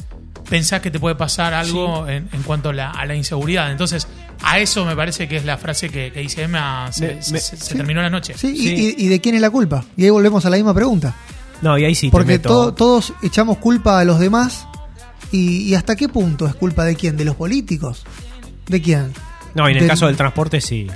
pensás 0.49 0.81
que 0.81 0.91
te 0.91 0.99
puede 0.99 1.15
pasar 1.15 1.53
algo 1.55 2.09
en, 2.09 2.29
en 2.33 2.43
cuanto 2.43 2.71
a 2.71 2.73
la, 2.73 2.91
a 2.91 3.05
la 3.07 3.15
inseguridad. 3.15 3.71
Entonces, 3.71 4.09
a 4.43 4.59
eso 4.59 4.85
me 4.85 4.97
parece 4.97 5.29
que 5.29 5.37
es 5.37 5.45
la 5.45 5.59
frase 5.59 5.89
que, 5.91 6.13
que 6.13 6.21
dice 6.21 6.43
Emma, 6.45 6.91
se, 6.93 7.17
Me- 7.31 7.41
se- 7.41 7.57
sí. 7.57 7.75
terminó 7.77 8.01
la 8.03 8.11
noche. 8.11 8.35
Sí, 8.37 8.49
y- 8.49 8.57
Sí. 8.59 8.95
Y, 8.99 9.05
y 9.07 9.09
de 9.09 9.21
quién 9.21 9.35
es 9.35 9.41
la 9.41 9.51
culpa? 9.51 9.85
Y 9.97 10.05
ahí 10.05 10.11
volvemos 10.11 10.45
a 10.47 10.51
la 10.51 10.57
misma 10.57 10.75
pregunta. 10.75 11.15
No, 11.63 11.77
y 11.77 11.85
ahí 11.85 11.95
sí 11.95 12.07
te 12.09 12.13
Porque 12.13 12.33
meto- 12.35 12.49
to- 12.67 12.75
todos 12.75 13.13
echamos 13.23 13.59
culpa 13.59 14.01
a 14.01 14.05
los 14.05 14.19
demás. 14.19 14.67
Y, 15.33 15.63
y 15.65 15.75
hasta 15.75 15.95
qué 15.95 16.09
punto 16.09 16.47
es 16.47 16.55
culpa 16.55 16.85
de 16.85 16.97
quién? 16.97 17.17
¿De 17.17 17.25
los 17.25 17.37
políticos? 17.37 18.03
¿De 18.67 18.81
quién? 18.83 19.13
No, 19.55 19.69
y 19.69 19.73
en 19.73 19.77
el 19.77 19.83
del- 19.83 19.91
caso 19.91 20.07
del 20.07 20.17
transporte 20.17 20.61
sí. 20.61 20.87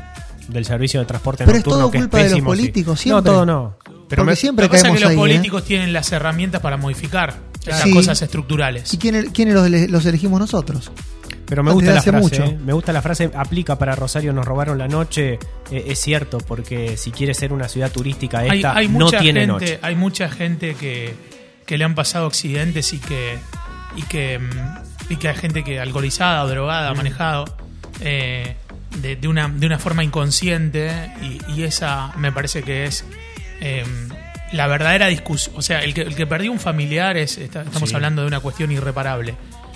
Del 0.49 0.65
servicio 0.65 1.01
de 1.01 1.07
transporte 1.07 1.45
Pero 1.45 1.57
es 1.59 1.65
nocturno 1.65 1.79
todo 1.85 1.91
que 1.91 1.99
culpa 1.99 2.19
de 2.19 2.25
los 2.25 2.33
pésimo, 2.33 2.53
sí. 2.55 2.59
políticos, 2.61 3.01
siempre. 3.01 3.23
No, 3.31 3.37
todo 3.37 3.47
no. 3.47 3.77
Pero 4.09 4.21
Porque 4.23 4.25
me- 4.25 4.37
siempre 4.37 4.65
Lo 4.67 4.71
que 4.71 4.77
pasa 4.77 4.89
es 4.89 4.93
caemos 4.95 4.99
que 4.99 5.03
los 5.05 5.11
ahí. 5.11 5.17
¿eh? 5.17 5.19
políticos 5.21 5.65
tienen 5.65 5.93
las 5.93 6.13
herramientas 6.13 6.61
para 6.61 6.77
modificar 6.77 7.35
esas 7.65 7.83
Sí. 7.83 7.93
cosas 7.93 8.21
estructurales. 8.21 8.93
¿Y 8.93 8.99
quién, 8.99 9.31
quiénes 9.33 9.55
los, 9.55 9.67
ele- 9.67 9.89
los 9.89 10.05
elegimos 10.05 10.39
nosotros? 10.41 10.91
Pero 11.47 11.63
me 11.63 11.73
gusta 11.73 11.93
la 11.95 12.03
frase. 12.03 12.19
mucho. 12.23 12.45
¿eh? 12.45 12.59
Me 12.65 12.73
gusta 12.73 12.93
la 12.93 13.03
frase. 13.03 13.31
Aplica 13.35 13.77
para 13.79 13.95
Rosario, 13.95 14.33
nos 14.33 14.45
robaron 14.47 14.79
la 14.79 14.89
noche. 14.89 15.39
Eh, 15.71 15.85
es 15.89 15.99
cierto, 16.01 16.39
porque 16.39 16.97
si 16.97 17.11
quiere 17.11 17.35
ser 17.35 17.53
una 17.53 17.69
ciudad 17.69 17.91
turística 17.93 18.39
Hay, 18.39 18.59
esta, 18.59 18.77
hay 18.77 18.89
no 18.89 19.01
mucha 19.07 19.19
tiene 19.19 19.41
gente, 19.41 19.53
noche. 19.53 19.79
hay 19.83 19.95
mucha 19.95 20.29
gente 20.31 20.75
que, 20.75 21.15
que 21.67 21.77
le 21.79 21.85
han 21.85 21.95
pasado 21.95 22.27
accidentes 22.27 22.93
y 22.93 22.99
que 22.99 23.39
y 23.97 24.03
que 24.03 24.39
mm, 24.39 25.13
y 25.13 25.17
que 25.17 25.29
hay 25.29 25.37
gente 25.37 25.63
que 25.65 25.79
alcoholizada 25.81 26.43
o 26.45 26.49
drogada 26.49 26.89
ha 26.91 26.95
manejado 26.95 27.45
eh, 28.01 28.57
de, 29.03 29.17
de 29.17 29.29
una 29.29 29.49
de 29.49 29.67
una 29.67 29.79
forma 29.79 30.03
inconsciente 30.03 30.91
y, 31.23 31.39
y 31.53 31.63
esa 31.65 32.13
me 32.17 32.33
parece 32.33 32.63
que 32.63 32.85
es 32.87 33.05
eh, 33.61 33.85
la 34.53 34.67
verdadera 34.67 35.09
discusión. 35.09 35.55
O 35.59 35.63
sea, 35.63 35.81
el 35.81 35.93
que, 35.95 36.03
el 36.03 36.15
que 36.15 36.27
perdió 36.27 36.51
un 36.53 36.59
familiar 36.61 37.17
es 37.17 37.39
está- 37.39 37.63
estamos 37.63 37.89
Sí. 37.91 37.95
hablando 37.95 38.23
de 38.23 38.29
una 38.29 38.41
cuestión 38.41 38.73
irreparable. 38.73 39.35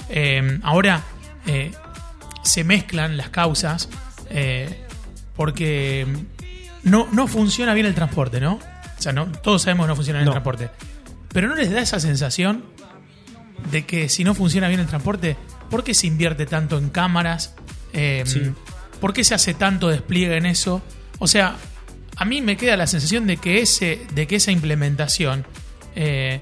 Eh, 0.09 0.59
ahora 0.63 1.03
eh, 1.49 1.73
se 2.45 2.63
mezclan 2.63 3.17
las 3.17 3.31
causas 3.31 3.89
eh, 4.31 4.85
porque 5.35 6.07
no, 6.85 7.09
no 7.13 7.27
funciona 7.27 7.75
bien 7.75 7.87
el 7.87 7.95
transporte, 7.95 8.41
¿no? 8.41 8.55
O 8.55 9.03
sea, 9.03 9.13
no, 9.13 9.27
todos 9.33 9.63
sabemos 9.63 9.85
que 9.85 9.89
no 9.89 9.97
funciona 9.97 10.19
bien 10.21 10.27
No. 10.27 10.31
el 10.33 10.35
transporte. 10.43 10.71
Pero 11.33 11.49
¿no 11.49 11.55
les 11.57 11.71
da 11.71 11.81
esa 11.81 11.99
sensación 12.01 12.65
de 13.71 13.85
que 13.85 14.09
si 14.09 14.25
no 14.25 14.35
funciona 14.35 14.69
bien 14.69 14.81
el 14.81 14.87
transporte, 14.87 15.37
¿por 15.71 15.85
qué 15.85 15.95
se 15.95 16.07
invierte 16.07 16.47
tanto 16.47 16.79
en 16.79 16.91
cámaras? 16.91 17.55
Eh, 17.93 18.23
Sí. 18.27 18.43
¿Por 19.01 19.13
qué 19.13 19.23
se 19.23 19.35
hace 19.35 19.55
tanto 19.55 19.89
despliegue 19.89 20.37
en 20.37 20.47
eso? 20.47 20.83
O 21.21 21.29
sea, 21.29 21.57
a 22.17 22.25
mí 22.25 22.41
me 22.43 22.57
queda 22.57 22.77
la 22.77 22.89
sensación 22.89 23.29
de 23.29 23.37
que, 23.37 23.61
ese, 23.61 24.05
de 24.13 24.27
que 24.27 24.37
esa 24.37 24.51
implementación 24.51 25.47
eh, 25.95 26.41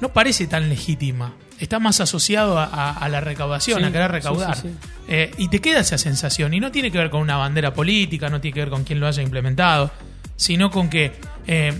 no 0.00 0.12
parece 0.12 0.46
tan 0.46 0.68
legítima. 0.68 1.34
Está 1.60 1.78
más 1.78 2.00
asociado 2.00 2.58
a, 2.58 2.64
a- 2.64 2.92
a 2.92 3.08
la 3.08 3.20
recaudación, 3.20 3.80
Sí, 3.80 3.84
a 3.84 3.92
querer 3.92 4.10
recaudar. 4.10 4.56
sí, 4.56 4.62
sí. 4.68 4.74
Eh, 5.08 5.30
y 5.38 5.48
te 5.48 5.60
queda 5.60 5.80
esa 5.80 5.98
sensación. 5.98 6.52
Y 6.54 6.60
no 6.60 6.70
tiene 6.70 6.90
que 6.90 6.98
ver 6.98 7.10
con 7.10 7.20
una 7.20 7.36
bandera 7.36 7.72
política, 7.74 8.28
no 8.28 8.40
tiene 8.40 8.54
que 8.54 8.60
ver 8.60 8.70
con 8.70 8.84
quién 8.84 9.00
lo 9.00 9.06
haya 9.06 9.22
implementado, 9.22 9.90
sino 10.36 10.70
con 10.70 10.88
que 10.90 11.12
eh, 11.46 11.78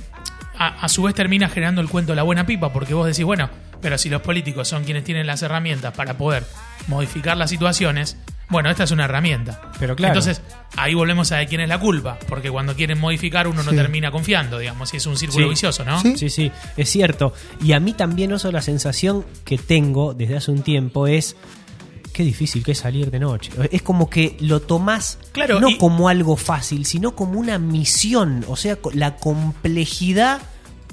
a, 0.58 0.80
a 0.84 0.88
su 0.88 1.02
vez 1.02 1.14
termina 1.14 1.48
generando 1.48 1.80
el 1.80 1.88
cuento 1.88 2.12
de 2.12 2.16
la 2.16 2.22
buena 2.22 2.46
pipa, 2.46 2.72
porque 2.72 2.94
vos 2.94 3.06
decís, 3.06 3.24
bueno, 3.24 3.48
pero 3.80 3.96
si 3.98 4.08
los 4.08 4.22
políticos 4.22 4.66
son 4.66 4.84
quienes 4.84 5.04
tienen 5.04 5.26
las 5.26 5.42
herramientas 5.42 5.94
para 5.94 6.18
poder 6.18 6.44
modificar 6.88 7.36
las 7.36 7.50
situaciones, 7.50 8.16
bueno, 8.48 8.70
esta 8.70 8.84
es 8.84 8.90
una 8.90 9.04
herramienta. 9.04 9.60
Pero 9.78 9.94
claro. 9.96 10.14
Entonces, 10.14 10.42
ahí 10.76 10.94
volvemos 10.94 11.30
a 11.32 11.36
de 11.36 11.46
quién 11.46 11.60
es 11.60 11.68
la 11.68 11.78
culpa, 11.78 12.18
porque 12.28 12.50
cuando 12.50 12.74
quieren 12.74 12.98
modificar 12.98 13.46
uno 13.48 13.62
no 13.62 13.70
Sí. 13.70 13.76
termina 13.76 14.10
confiando, 14.10 14.58
digamos, 14.58 14.92
y 14.94 14.96
es 14.98 15.06
un 15.06 15.16
círculo 15.16 15.44
Sí. 15.46 15.50
vicioso, 15.50 15.84
¿no? 15.84 16.00
Sí. 16.00 16.16
Sí, 16.16 16.30
sí, 16.30 16.50
es 16.76 16.88
cierto. 16.90 17.32
Y 17.62 17.72
a 17.72 17.80
mí 17.80 17.92
también, 17.92 18.32
Oso, 18.32 18.50
la 18.52 18.62
sensación 18.62 19.24
que 19.44 19.58
tengo 19.58 20.14
desde 20.14 20.36
hace 20.36 20.50
un 20.50 20.62
tiempo 20.62 21.06
es. 21.06 21.36
Qué 22.12 22.24
difícil 22.24 22.64
que 22.64 22.72
es 22.72 22.78
salir 22.78 23.12
de 23.12 23.20
noche. 23.20 23.52
Es 23.70 23.82
como 23.82 24.10
que 24.10 24.36
lo 24.40 24.58
tomás 24.60 25.18
Claro, 25.30 25.60
no 25.60 25.68
y- 25.68 25.78
como 25.78 26.08
algo 26.08 26.36
fácil, 26.36 26.84
sino 26.84 27.14
como 27.14 27.38
una 27.38 27.60
misión. 27.60 28.44
O 28.48 28.56
sea, 28.56 28.76
la 28.92 29.14
complejidad 29.16 30.40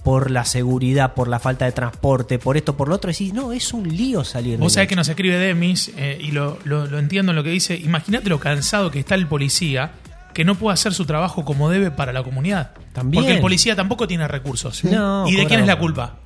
por 0.05 0.29
la 0.31 0.45
seguridad, 0.45 1.15
por 1.15 1.27
la 1.27 1.39
falta 1.39 1.65
de 1.65 1.71
transporte, 1.73 2.39
por 2.39 2.55
esto, 2.55 2.77
por 2.77 2.87
lo 2.87 2.95
otro. 2.95 3.09
Decís, 3.11 3.33
no, 3.33 3.51
es 3.51 3.73
un 3.73 3.89
lío 3.89 4.23
salir 4.23 4.57
Vos 4.59 4.71
sabés 4.73 4.87
que 4.87 4.95
nos 4.95 5.09
escribe 5.09 5.37
Demis, 5.37 5.91
eh, 5.97 6.17
y 6.21 6.31
lo, 6.31 6.59
lo- 6.63 6.85
lo 6.85 6.99
entiendo 6.99 7.31
en 7.31 7.35
lo 7.35 7.43
que 7.43 7.49
dice. 7.49 7.75
Imagínate 7.75 8.29
lo 8.29 8.39
cansado 8.39 8.91
que 8.91 8.99
está 8.99 9.15
el 9.15 9.25
policía 9.27 9.91
que 10.35 10.45
no 10.45 10.55
puede 10.55 10.75
hacer 10.75 10.93
su 10.93 11.05
trabajo 11.05 11.43
como 11.43 11.69
debe 11.71 11.89
para 11.91 12.13
la 12.13 12.21
comunidad. 12.23 12.71
También. 12.93 13.23
Porque 13.23 13.35
el 13.35 13.41
policía 13.41 13.75
tampoco 13.75 14.07
tiene 14.07 14.27
recursos. 14.27 14.83
No, 14.83 15.27
¿Y 15.27 15.35
de 15.35 15.45
quién 15.47 15.61
es 15.61 15.65
la 15.67 15.79
culpa? 15.79 16.17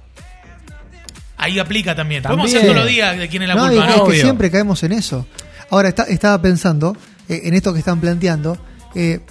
Ahí 1.38 1.57
aplica 1.57 1.95
también. 1.95 2.21
También. 2.21 2.41
Podemos 2.41 2.50
hacer 2.53 2.62
todos 2.69 2.75
los 2.83 2.88
días 2.91 3.17
de 3.17 3.29
quién 3.29 3.43
es 3.43 3.48
la 3.48 3.55
No, 3.55 3.67
culpa, 3.67 3.83
¿no? 3.86 3.89
es 3.89 3.95
que 3.95 4.01
Obvio. 4.01 4.21
siempre 4.24 4.51
caemos 4.51 4.83
en 4.83 4.91
eso. 4.91 5.25
Ahora, 5.69 5.88
está- 5.89 6.03
estaba 6.03 6.41
pensando 6.41 6.98
eh, 7.29 7.41
en 7.45 7.53
esto 7.53 7.71
que 7.71 7.79
están 7.79 8.00
planteando. 8.01 8.57
eh, 8.95 9.21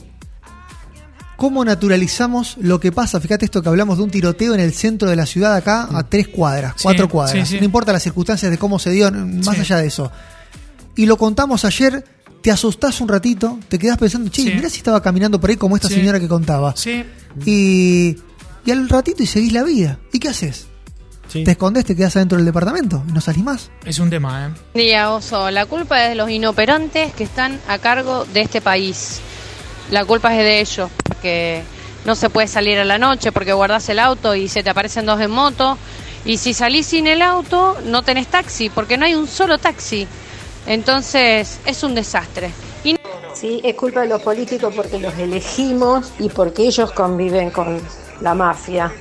¿Cómo 1.38 1.64
naturalizamos 1.64 2.56
lo 2.60 2.80
que 2.80 2.90
pasa? 2.90 3.20
Fíjate 3.20 3.44
esto 3.44 3.62
que 3.62 3.68
hablamos 3.68 3.96
de 3.98 4.02
un 4.02 4.10
tiroteo 4.10 4.54
en 4.54 4.60
el 4.60 4.72
centro 4.74 5.08
de 5.08 5.14
la 5.14 5.24
ciudad 5.24 5.54
acá 5.54 5.86
a 5.96 6.02
tres 6.02 6.26
cuadras, 6.26 6.72
Sí, 6.74 6.82
cuatro 6.82 7.08
cuadras. 7.08 7.46
sí, 7.48 7.54
sí. 7.54 7.58
No 7.60 7.64
importa 7.64 7.92
las 7.92 8.02
circunstancias 8.02 8.50
de 8.50 8.58
cómo 8.58 8.80
se 8.80 8.90
dio, 8.90 9.08
más 9.12 9.54
Sí. 9.54 9.60
allá 9.60 9.76
de 9.76 9.86
eso. 9.86 10.10
Y 10.96 11.06
lo 11.06 11.16
contamos 11.16 11.64
ayer, 11.64 12.04
te 12.42 12.50
asustás 12.50 13.00
un 13.00 13.06
ratito, 13.08 13.56
te 13.68 13.78
quedás 13.78 13.98
pensando, 13.98 14.28
che, 14.30 14.42
Sí. 14.42 14.52
mirá 14.52 14.68
si 14.68 14.78
estaba 14.78 15.00
caminando 15.00 15.40
por 15.40 15.50
ahí 15.50 15.56
como 15.56 15.76
esta 15.76 15.86
Sí. 15.86 15.94
señora 15.94 16.18
que 16.18 16.26
contaba. 16.26 16.74
Sí, 16.76 17.04
Y, 17.46 18.16
y 18.64 18.70
al 18.72 18.88
ratito 18.88 19.22
y 19.22 19.26
seguís 19.26 19.52
la 19.52 19.62
vida. 19.62 20.00
¿Y 20.12 20.18
qué 20.18 20.30
haces? 20.30 20.66
Sí. 21.28 21.44
¿Te 21.44 21.52
escondés, 21.52 21.84
te 21.84 21.94
quedás 21.94 22.16
adentro 22.16 22.36
del 22.36 22.46
departamento 22.46 23.04
y 23.08 23.12
no 23.12 23.20
salís 23.20 23.44
más? 23.44 23.70
es 23.84 24.00
un 24.00 24.10
tema, 24.10 24.46
¿eh? 24.46 24.50
Día 24.76 25.12
Oso, 25.12 25.52
la 25.52 25.66
culpa 25.66 26.02
es 26.02 26.08
de 26.08 26.14
los 26.16 26.30
inoperantes 26.30 27.12
que 27.14 27.22
están 27.22 27.60
a 27.68 27.78
cargo 27.78 28.24
de 28.34 28.40
este 28.40 28.60
país. 28.60 29.20
La 29.92 30.04
culpa 30.04 30.32
es 30.36 30.38
de 30.42 30.60
ellos, 30.60 30.90
porque 31.18 31.62
no 32.04 32.14
se 32.14 32.30
puede 32.30 32.46
salir 32.46 32.78
a 32.78 32.84
la 32.84 32.96
noche 32.96 33.32
porque 33.32 33.52
guardás 33.52 33.88
el 33.88 33.98
auto 33.98 34.34
y 34.36 34.48
se 34.48 34.62
te 34.62 34.70
aparecen 34.70 35.04
dos 35.04 35.20
en 35.20 35.30
moto. 35.30 35.76
Y 36.24 36.36
si 36.36 36.54
salís 36.54 36.86
sin 36.86 37.06
el 37.06 37.22
auto, 37.22 37.76
no 37.84 38.02
tenés 38.02 38.28
taxi, 38.28 38.70
porque 38.70 38.96
no 38.96 39.04
hay 39.04 39.14
un 39.14 39.26
solo 39.26 39.58
taxi. 39.58 40.06
Entonces, 40.66 41.58
es 41.64 41.82
un 41.82 41.94
desastre. 41.94 42.50
Y 42.84 42.96
Sí, 43.34 43.60
es 43.64 43.74
culpa 43.74 44.02
de 44.02 44.08
los 44.08 44.22
políticos 44.22 44.72
porque 44.74 44.98
los 44.98 45.14
elegimos 45.16 46.12
y 46.18 46.28
porque 46.28 46.62
ellos 46.66 46.92
conviven 46.92 47.50
con 47.50 47.80
la 48.20 48.34
mafia. 48.34 48.92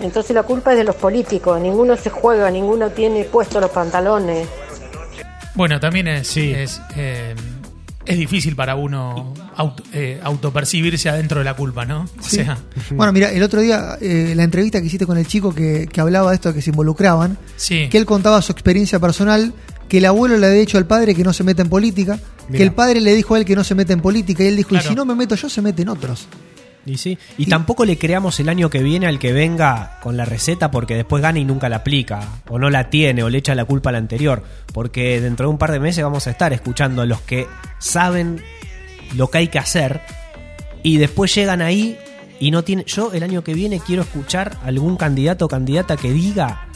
Entonces 0.00 0.34
la 0.34 0.42
culpa 0.42 0.72
es 0.72 0.78
de 0.78 0.84
los 0.84 0.96
políticos, 0.96 1.60
ninguno 1.60 1.96
se 1.96 2.10
juega, 2.10 2.50
ninguno 2.50 2.90
tiene 2.90 3.24
puestos 3.24 3.62
los 3.62 3.70
pantalones. 3.70 4.48
Bueno, 5.54 5.78
también 5.78 6.08
es, 6.08 6.26
Sí. 6.28 6.52
es, 6.52 6.80
eh, 6.96 7.34
es 8.06 8.18
difícil 8.18 8.54
para 8.56 8.74
uno 8.76 9.32
auto- 9.56 9.82
eh, 9.92 10.20
autopercibirse 10.22 11.08
adentro 11.08 11.38
de 11.38 11.44
la 11.44 11.54
culpa, 11.54 11.84
¿no? 11.86 12.02
O 12.02 12.22
Sí. 12.22 12.36
sea, 12.36 12.58
Bueno, 12.90 13.12
mira, 13.12 13.30
el 13.32 13.42
otro 13.42 13.60
día, 13.60 13.96
eh, 14.00 14.32
la 14.36 14.44
entrevista 14.44 14.80
que 14.80 14.86
hiciste 14.86 15.06
con 15.06 15.16
el 15.18 15.26
chico 15.26 15.54
que, 15.54 15.88
que 15.90 16.00
hablaba 16.00 16.30
de 16.30 16.36
esto, 16.36 16.52
que 16.52 16.62
se 16.62 16.70
involucraban, 16.70 17.38
sí. 17.56 17.88
que 17.90 17.98
él 17.98 18.06
contaba 18.06 18.40
su 18.42 18.52
experiencia 18.52 18.98
personal, 18.98 19.52
que 19.88 19.98
el 19.98 20.04
abuelo 20.06 20.36
le 20.38 20.46
había 20.46 20.60
dicho 20.60 20.78
al 20.78 20.86
padre 20.86 21.14
que 21.14 21.24
no 21.24 21.32
se 21.32 21.44
meta 21.44 21.62
en 21.62 21.68
política, 21.68 22.18
que 22.50 22.62
el 22.62 22.72
padre 22.72 23.00
le 23.00 23.14
dijo 23.14 23.34
a 23.34 23.38
él 23.38 23.44
que 23.44 23.56
no 23.56 23.64
se 23.64 23.74
mete 23.74 23.92
en 23.94 24.00
política, 24.00 24.42
y 24.44 24.48
él 24.48 24.56
dijo, 24.56 24.70
Claro. 24.70 24.84
y 24.84 24.88
si 24.88 24.94
no 24.94 25.04
me 25.04 25.14
meto 25.14 25.34
yo, 25.34 25.48
se 25.48 25.62
meten 25.62 25.88
otros. 25.88 26.26
Y 26.86 26.98
sí. 26.98 27.18
Y, 27.38 27.46
tampoco 27.46 27.84
le 27.84 27.98
creamos 27.98 28.38
el 28.40 28.48
año 28.48 28.70
que 28.70 28.82
viene 28.82 29.06
al 29.06 29.18
que 29.18 29.32
venga 29.32 29.98
con 30.02 30.16
la 30.16 30.24
receta 30.24 30.70
porque 30.70 30.94
después 30.94 31.22
gana 31.22 31.38
y 31.38 31.44
nunca 31.44 31.68
la 31.68 31.76
aplica. 31.76 32.20
O 32.48 32.58
no 32.58 32.70
la 32.70 32.90
tiene 32.90 33.22
o 33.22 33.30
le 33.30 33.38
echa 33.38 33.54
la 33.54 33.64
culpa 33.64 33.90
al 33.90 33.96
anterior. 33.96 34.42
Porque 34.72 35.20
dentro 35.20 35.46
de 35.46 35.52
un 35.52 35.58
par 35.58 35.72
de 35.72 35.80
meses 35.80 36.04
vamos 36.04 36.26
a 36.26 36.30
estar 36.30 36.52
escuchando 36.52 37.02
a 37.02 37.06
los 37.06 37.20
que 37.22 37.46
saben 37.78 38.42
lo 39.16 39.30
que 39.30 39.38
hay 39.38 39.48
que 39.48 39.58
hacer. 39.58 40.00
Y 40.82 40.98
después 40.98 41.34
llegan 41.34 41.62
ahí 41.62 41.98
y 42.38 42.50
no 42.50 42.64
tienen... 42.64 42.84
Yo 42.86 43.12
el 43.12 43.22
año 43.22 43.42
que 43.42 43.54
viene 43.54 43.80
quiero 43.80 44.02
escuchar 44.02 44.58
algún 44.64 44.96
candidato 44.96 45.46
o 45.46 45.48
candidata 45.48 45.96
que 45.96 46.12
diga 46.12 46.68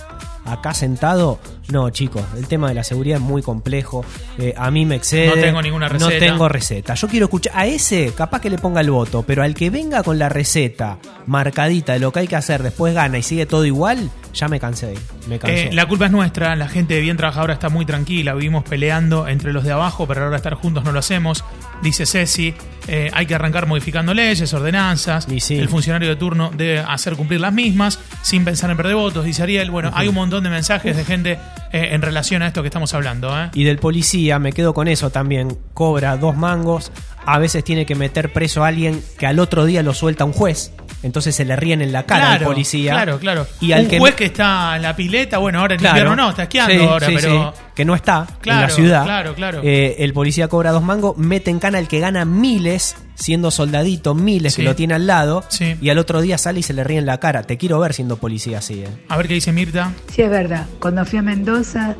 acá 0.45 0.73
sentado, 0.75 1.38
no 1.71 1.91
chicos, 1.91 2.23
el 2.37 2.47
tema 2.47 2.69
de 2.69 2.75
la 2.75 2.85
seguridad 2.85 3.19
es 3.19 3.23
muy 3.23 3.43
complejo, 3.43 4.05
eh, 4.39 4.55
a 4.57 4.71
mí 4.71 4.87
me 4.87 4.97
excede. 4.97 5.27
No 5.27 5.35
tengo 5.35 5.61
ninguna 5.63 5.89
No 5.89 5.95
receta. 6.09 6.19
tengo 6.19 6.49
receta. 6.49 6.95
Yo 6.95 7.09
quiero 7.09 7.27
escuchar 7.27 7.53
a 7.57 7.67
ese, 7.67 8.13
capaz 8.17 8.41
que 8.41 8.49
le 8.51 8.59
ponga 8.59 8.81
el 8.81 8.91
voto, 8.91 9.23
pero 9.27 9.43
al 9.43 9.55
que 9.55 9.69
venga 9.71 10.03
con 10.03 10.19
la 10.19 10.29
receta 10.29 10.99
marcadita 11.27 11.93
de 11.93 11.99
lo 11.99 12.11
que 12.13 12.21
hay 12.21 12.27
que 12.29 12.37
hacer, 12.37 12.63
después 12.63 12.95
gana 12.95 13.19
y 13.19 13.23
sigue 13.23 13.45
todo 13.45 13.67
igual, 13.67 14.11
ya 14.33 14.49
me 14.49 14.59
cansé. 14.59 14.95
Me 15.29 15.39
cansé. 15.39 15.69
Eh, 15.69 15.73
la 15.75 15.87
culpa 15.87 16.07
es 16.07 16.11
nuestra, 16.13 16.57
la 16.57 16.69
gente 16.69 17.01
bien 17.01 17.17
trabajadora 17.19 17.53
está 17.53 17.69
muy 17.69 17.85
tranquila, 17.85 18.33
vivimos 18.35 18.65
peleando 18.65 19.29
entre 19.29 19.53
los 19.53 19.65
de 19.65 19.73
abajo, 19.73 20.07
pero 20.07 20.25
ahora 20.25 20.37
estar 20.37 20.55
juntos 20.55 20.85
no 20.85 20.93
lo 20.93 21.01
hacemos. 21.01 21.45
Dice 21.83 22.07
Ceci, 22.07 22.55
eh, 22.89 23.11
hay 23.13 23.27
que 23.27 23.35
arrancar 23.35 23.67
modificando 23.67 24.15
leyes, 24.15 24.53
ordenanzas, 24.55 25.29
sí. 25.39 25.57
el 25.57 25.69
funcionario 25.69 26.09
de 26.09 26.17
turno 26.17 26.51
debe 26.57 26.81
hacer 26.81 27.15
cumplir 27.15 27.41
las 27.41 27.53
mismas, 27.53 28.01
sin 28.23 28.45
pensar 28.45 28.71
en 28.71 28.77
perder 28.77 28.95
votos, 28.97 29.25
dice 29.25 29.43
Ariel. 29.43 29.71
Bueno, 29.71 29.91
hay 29.95 30.09
un 30.09 30.15
montón 30.15 30.43
de 30.45 30.51
mensajes 30.51 30.97
de 30.97 31.05
gente 31.05 31.39
eh, 31.73 31.89
en 31.93 32.03
relación 32.03 32.43
a 32.43 32.49
esto 32.49 32.63
que 32.63 32.69
estamos 32.69 32.95
hablando. 32.95 33.39
¿eh? 33.39 33.51
Y 33.55 33.65
del 33.65 33.79
policía, 33.79 34.39
me 34.39 34.53
quedo 34.53 34.75
con 34.75 34.89
eso 34.89 35.11
también. 35.11 35.59
Cobra 35.75 36.17
dos 36.17 36.37
mangos. 36.37 36.93
A 37.25 37.39
veces 37.39 37.65
tiene 37.65 37.87
que 37.87 37.95
meter 37.95 38.33
preso 38.33 38.65
a 38.65 38.69
alguien 38.69 39.03
que 39.19 39.27
al 39.27 39.39
otro 39.39 39.65
día 39.65 39.83
lo 39.83 39.95
suelta 39.95 40.25
un 40.25 40.33
juez. 40.33 40.73
Entonces 41.02 41.35
se 41.35 41.45
le 41.45 41.55
ríen 41.55 41.81
en 41.81 41.93
la 41.93 42.05
cara 42.07 42.33
al 42.33 42.40
policía. 42.43 42.93
Claro, 42.93 43.19
claro. 43.21 43.47
Y 43.61 43.71
al 43.73 43.83
un 43.85 43.88
que 43.88 43.99
juez 44.00 44.14
que 44.17 44.25
está 44.25 44.75
en 44.75 44.83
la 44.83 44.97
pileta, 44.97 45.38
bueno, 45.38 45.61
ahora 45.61 45.75
en 45.75 45.81
Claro. 45.81 45.97
invierno 45.99 46.17
no, 46.25 46.31
está 46.31 46.43
esquiando 46.45 46.75
Sí, 46.75 46.81
ahora, 46.81 47.07
sí, 47.07 47.14
pero... 47.14 47.52
sí. 47.57 47.61
que 47.76 47.85
no 47.85 47.95
está 47.95 48.26
en 48.45 48.61
la 48.61 48.69
ciudad. 48.69 49.05
claro, 49.05 49.35
claro. 49.35 49.61
Eh, 49.62 49.97
el 50.00 50.12
policía 50.12 50.49
cobra 50.49 50.73
dos 50.73 50.83
mangos, 50.83 51.17
mete 51.17 51.50
en 51.52 51.61
cana 51.61 51.78
al 51.78 51.87
que 51.87 52.00
gana 52.00 52.25
miles, 52.25 52.97
siendo 53.14 53.52
soldadito, 53.52 54.17
miles 54.17 54.55
Sí. 54.55 54.62
que 54.62 54.69
lo 54.69 54.75
tiene 54.75 54.95
al 54.95 55.07
lado, 55.07 55.45
Sí. 55.49 55.76
y 55.81 55.88
al 55.90 55.99
otro 55.99 56.21
día 56.21 56.37
sale 56.37 56.59
y 56.61 56.62
se 56.64 56.73
le 56.73 56.83
ríe 56.83 56.99
en 56.99 57.07
la 57.07 57.19
cara. 57.21 57.45
Te 57.45 57.57
quiero 57.59 57.78
ver 57.78 57.95
siendo 57.95 58.17
policía 58.17 58.59
así, 58.59 58.81
eh. 58.83 58.88
A 59.09 59.17
ver 59.17 59.28
qué 59.28 59.35
dice 59.35 59.52
Mirta. 59.52 59.93
Sí, 60.12 60.23
es 60.23 60.31
verdad. 60.31 60.67
Cuando 60.81 61.05
fui 61.05 61.21
a 61.21 61.23
Mendoza, 61.23 61.95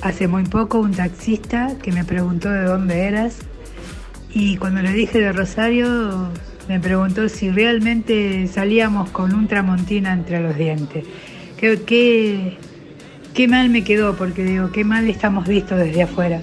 hace 0.00 0.28
muy 0.28 0.44
poco, 0.44 0.78
un 0.78 0.92
taxista 0.94 1.72
que 1.82 1.92
me 1.92 2.04
preguntó 2.06 2.48
de 2.48 2.64
dónde 2.64 3.04
eras 3.06 3.34
y 4.32 4.56
cuando 4.56 4.80
le 4.80 4.92
dije 4.92 5.18
de 5.18 5.32
Rosario, 5.32 6.28
me 6.70 6.78
preguntó 6.78 7.28
si 7.28 7.50
realmente 7.50 8.46
salíamos 8.46 9.10
con 9.10 9.34
un 9.34 9.48
tramontina 9.48 10.12
entre 10.12 10.40
los 10.40 10.56
dientes. 10.56 11.04
Qué, 11.58 12.56
mal 13.48 13.70
me 13.70 13.82
quedó, 13.82 14.14
porque 14.14 14.44
digo, 14.44 14.70
qué 14.70 14.84
mal 14.84 15.08
estamos 15.10 15.48
vistos 15.48 15.78
desde 15.78 16.04
afuera. 16.04 16.40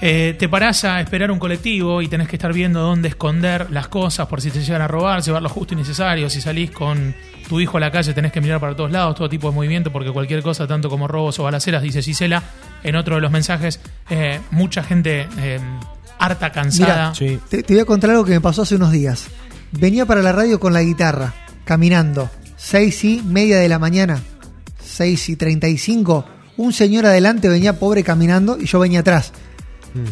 Eh, 0.00 0.34
te 0.38 0.48
parás 0.48 0.84
a 0.84 1.02
esperar 1.02 1.30
un 1.30 1.38
colectivo 1.38 2.00
y 2.00 2.08
tenés 2.08 2.28
que 2.28 2.36
estar 2.36 2.54
viendo 2.54 2.80
dónde 2.80 3.08
esconder 3.08 3.70
las 3.70 3.88
cosas 3.88 4.26
por 4.26 4.40
si 4.40 4.50
te 4.50 4.60
llegan 4.60 4.80
a 4.80 4.88
robar, 4.88 5.20
llevar 5.20 5.42
lo 5.42 5.50
justo 5.50 5.74
y 5.74 5.76
necesario. 5.76 6.30
Si 6.30 6.40
salís 6.40 6.70
con 6.70 7.14
tu 7.46 7.60
hijo 7.60 7.76
a 7.76 7.80
la 7.80 7.90
calle 7.90 8.14
tenés 8.14 8.32
que 8.32 8.40
mirar 8.40 8.58
para 8.58 8.74
todos 8.74 8.90
lados, 8.90 9.16
todo 9.16 9.28
tipo 9.28 9.50
de 9.50 9.54
movimiento, 9.54 9.92
porque 9.92 10.12
cualquier 10.12 10.42
cosa, 10.42 10.66
tanto 10.66 10.88
como 10.88 11.08
robos 11.08 11.38
o 11.40 11.42
balaceras, 11.42 11.82
dice 11.82 12.00
Gisela 12.00 12.42
en 12.82 12.96
otro 12.96 13.16
de 13.16 13.20
los 13.20 13.30
mensajes, 13.30 13.80
eh, 14.08 14.40
mucha 14.50 14.82
gente 14.82 15.28
eh, 15.38 15.60
harta, 16.18 16.50
cansada. 16.52 17.14
Sí. 17.14 17.38
Te, 17.48 17.62
te 17.62 17.74
voy 17.74 17.80
a 17.82 17.84
contar 17.84 18.10
algo 18.10 18.24
que 18.24 18.32
me 18.32 18.40
pasó 18.40 18.62
hace 18.62 18.76
unos 18.76 18.92
días. 18.92 19.26
Venía 19.72 20.06
para 20.06 20.22
la 20.22 20.32
radio 20.32 20.60
con 20.60 20.72
la 20.72 20.82
guitarra, 20.82 21.34
caminando, 21.64 22.30
seis 22.56 23.04
y 23.04 23.20
media 23.24 23.58
de 23.58 23.68
la 23.68 23.78
mañana, 23.78 24.20
seis 24.82 25.28
y 25.28 25.36
treinta 25.36 25.68
y 25.68 25.78
cinco. 25.78 26.24
Un 26.56 26.72
señor 26.72 27.04
adelante 27.06 27.48
venía 27.48 27.78
pobre 27.78 28.02
caminando 28.02 28.56
y 28.58 28.66
yo 28.66 28.78
venía 28.78 29.00
atrás. 29.00 29.32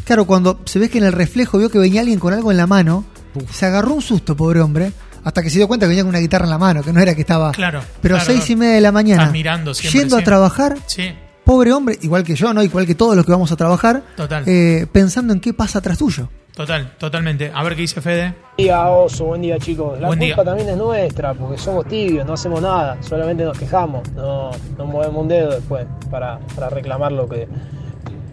Claro, 0.04 0.24
cuando 0.26 0.60
se 0.64 0.78
ve 0.78 0.88
que 0.88 0.96
en 0.98 1.04
el 1.04 1.12
reflejo 1.12 1.58
vio 1.58 1.68
que 1.70 1.78
venía 1.78 2.00
alguien 2.00 2.18
con 2.18 2.32
algo 2.32 2.50
en 2.50 2.56
la 2.56 2.66
mano, 2.66 3.04
se 3.52 3.66
agarró 3.66 3.92
un 3.94 4.00
susto, 4.02 4.34
pobre 4.34 4.60
hombre, 4.62 4.92
hasta 5.24 5.42
que 5.42 5.50
se 5.50 5.58
dio 5.58 5.68
cuenta 5.68 5.84
que 5.84 5.88
venía 5.90 6.02
con 6.04 6.08
una 6.10 6.20
guitarra 6.20 6.44
en 6.44 6.50
la 6.50 6.58
mano, 6.58 6.82
que 6.82 6.92
no 6.92 7.00
era 7.00 7.14
que 7.14 7.20
estaba. 7.20 7.52
Claro, 7.52 7.82
Pero 8.00 8.16
claro. 8.16 8.30
seis 8.32 8.48
y 8.48 8.56
media 8.56 8.74
de 8.74 8.80
la 8.80 8.92
mañana, 8.92 9.30
mirando 9.30 9.74
siempre, 9.74 10.00
yendo 10.00 10.16
a 10.16 10.22
trabajar, 10.22 10.76
Sí, 10.86 11.12
pobre 11.44 11.72
hombre, 11.72 11.98
igual 12.02 12.24
que 12.24 12.34
yo, 12.34 12.52
¿no? 12.54 12.62
Igual 12.62 12.86
que 12.86 12.94
todos 12.94 13.14
los 13.16 13.24
que 13.24 13.32
vamos 13.32 13.52
a 13.52 13.56
trabajar, 13.56 14.02
Total. 14.16 14.42
eh, 14.46 14.86
pensando 14.90 15.32
en 15.32 15.40
qué 15.40 15.52
pasa 15.52 15.78
atrás 15.80 15.98
tuyo. 15.98 16.28
Total, 16.54 16.94
totalmente. 16.98 17.50
A 17.52 17.64
ver 17.64 17.74
qué 17.74 17.80
dice 17.82 18.00
Fede. 18.00 18.32
Buen 18.56 18.56
día, 18.58 18.88
Oso, 18.88 19.24
buen 19.24 19.42
día, 19.42 19.58
chicos. 19.58 19.98
La 20.00 20.06
Buen 20.06 20.20
culpa 20.20 20.34
día. 20.36 20.44
también 20.44 20.68
es 20.68 20.76
nuestra, 20.76 21.34
porque 21.34 21.58
somos 21.58 21.84
tibios, 21.86 22.24
no 22.24 22.34
hacemos 22.34 22.62
nada, 22.62 22.96
solamente 23.00 23.42
nos 23.44 23.58
quejamos, 23.58 24.08
no, 24.12 24.50
no 24.78 24.86
movemos 24.86 25.22
un 25.22 25.28
dedo 25.28 25.50
después 25.50 25.84
para, 26.10 26.38
para 26.54 26.70
reclamar 26.70 27.10
lo 27.10 27.28
que 27.28 27.48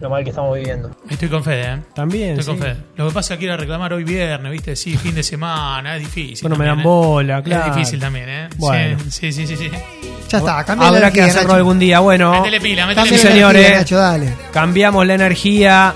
lo 0.02 0.10
mal 0.10 0.24
que 0.24 0.30
estamos 0.30 0.54
viviendo. 0.56 0.90
Estoy 1.08 1.28
con 1.28 1.44
Fede, 1.44 1.62
¿eh? 1.74 1.78
También. 1.94 2.38
Estoy 2.38 2.56
con. 2.56 2.58
Fede. 2.66 2.76
Lo 2.96 3.06
que 3.08 3.14
pasa 3.14 3.34
es 3.34 3.38
que 3.38 3.44
ir 3.46 3.52
a 3.52 3.56
reclamar 3.56 3.92
hoy 3.92 4.02
viernes, 4.02 4.50
¿viste? 4.50 4.74
Sí, 4.74 4.96
fin 4.96 5.14
de 5.14 5.22
semana, 5.22 5.96
es 5.96 6.00
difícil. 6.02 6.40
Bueno, 6.42 6.56
me 6.56 6.66
dan 6.66 6.80
¿eh? 6.80 6.82
bola, 6.82 7.40
claro. 7.42 7.70
Es 7.70 7.76
difícil 7.76 8.00
también, 8.00 8.28
¿eh? 8.28 8.48
Bueno. 8.56 8.98
Sí, 9.08 9.32
sí, 9.32 9.46
sí, 9.46 9.56
sí. 9.56 9.70
Ya 10.28 10.38
está, 10.38 10.64
cambia 10.64 10.90
la 10.90 10.96
Habrá 10.96 11.10
que 11.12 11.22
hacerlo 11.22 11.42
Nacho. 11.48 11.54
algún 11.54 11.78
día. 11.78 12.00
Bueno, 12.00 12.32
Métele 12.32 12.60
pila, 12.60 12.86
métele 12.86 13.08
pila. 13.10 13.18
señores. 13.20 13.60
energía, 13.62 13.78
Nacho, 13.78 13.96
dale. 13.96 14.34
cambiamos 14.52 15.06
la 15.06 15.14
energía. 15.14 15.94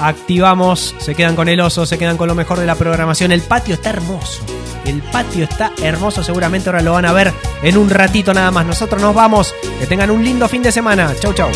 Activamos, 0.00 0.94
se 0.98 1.14
quedan 1.14 1.34
con 1.36 1.48
el 1.48 1.60
oso, 1.60 1.84
se 1.84 1.98
quedan 1.98 2.16
con 2.16 2.28
lo 2.28 2.34
mejor 2.36 2.58
de 2.58 2.66
la 2.66 2.76
programación. 2.76 3.32
El 3.32 3.40
patio 3.42 3.74
está 3.74 3.90
hermoso. 3.90 4.42
El 4.86 5.02
patio 5.02 5.44
está 5.44 5.72
hermoso, 5.82 6.22
seguramente 6.22 6.70
ahora 6.70 6.80
lo 6.82 6.92
van 6.92 7.04
a 7.04 7.12
ver 7.12 7.32
en 7.62 7.76
un 7.76 7.90
ratito 7.90 8.32
nada 8.32 8.50
más. 8.52 8.64
Nosotros 8.64 9.02
nos 9.02 9.14
vamos. 9.14 9.52
Que 9.80 9.86
tengan 9.86 10.10
un 10.10 10.24
lindo 10.24 10.48
fin 10.48 10.62
de 10.62 10.70
semana. 10.72 11.12
Chau, 11.20 11.34
chau. 11.34 11.50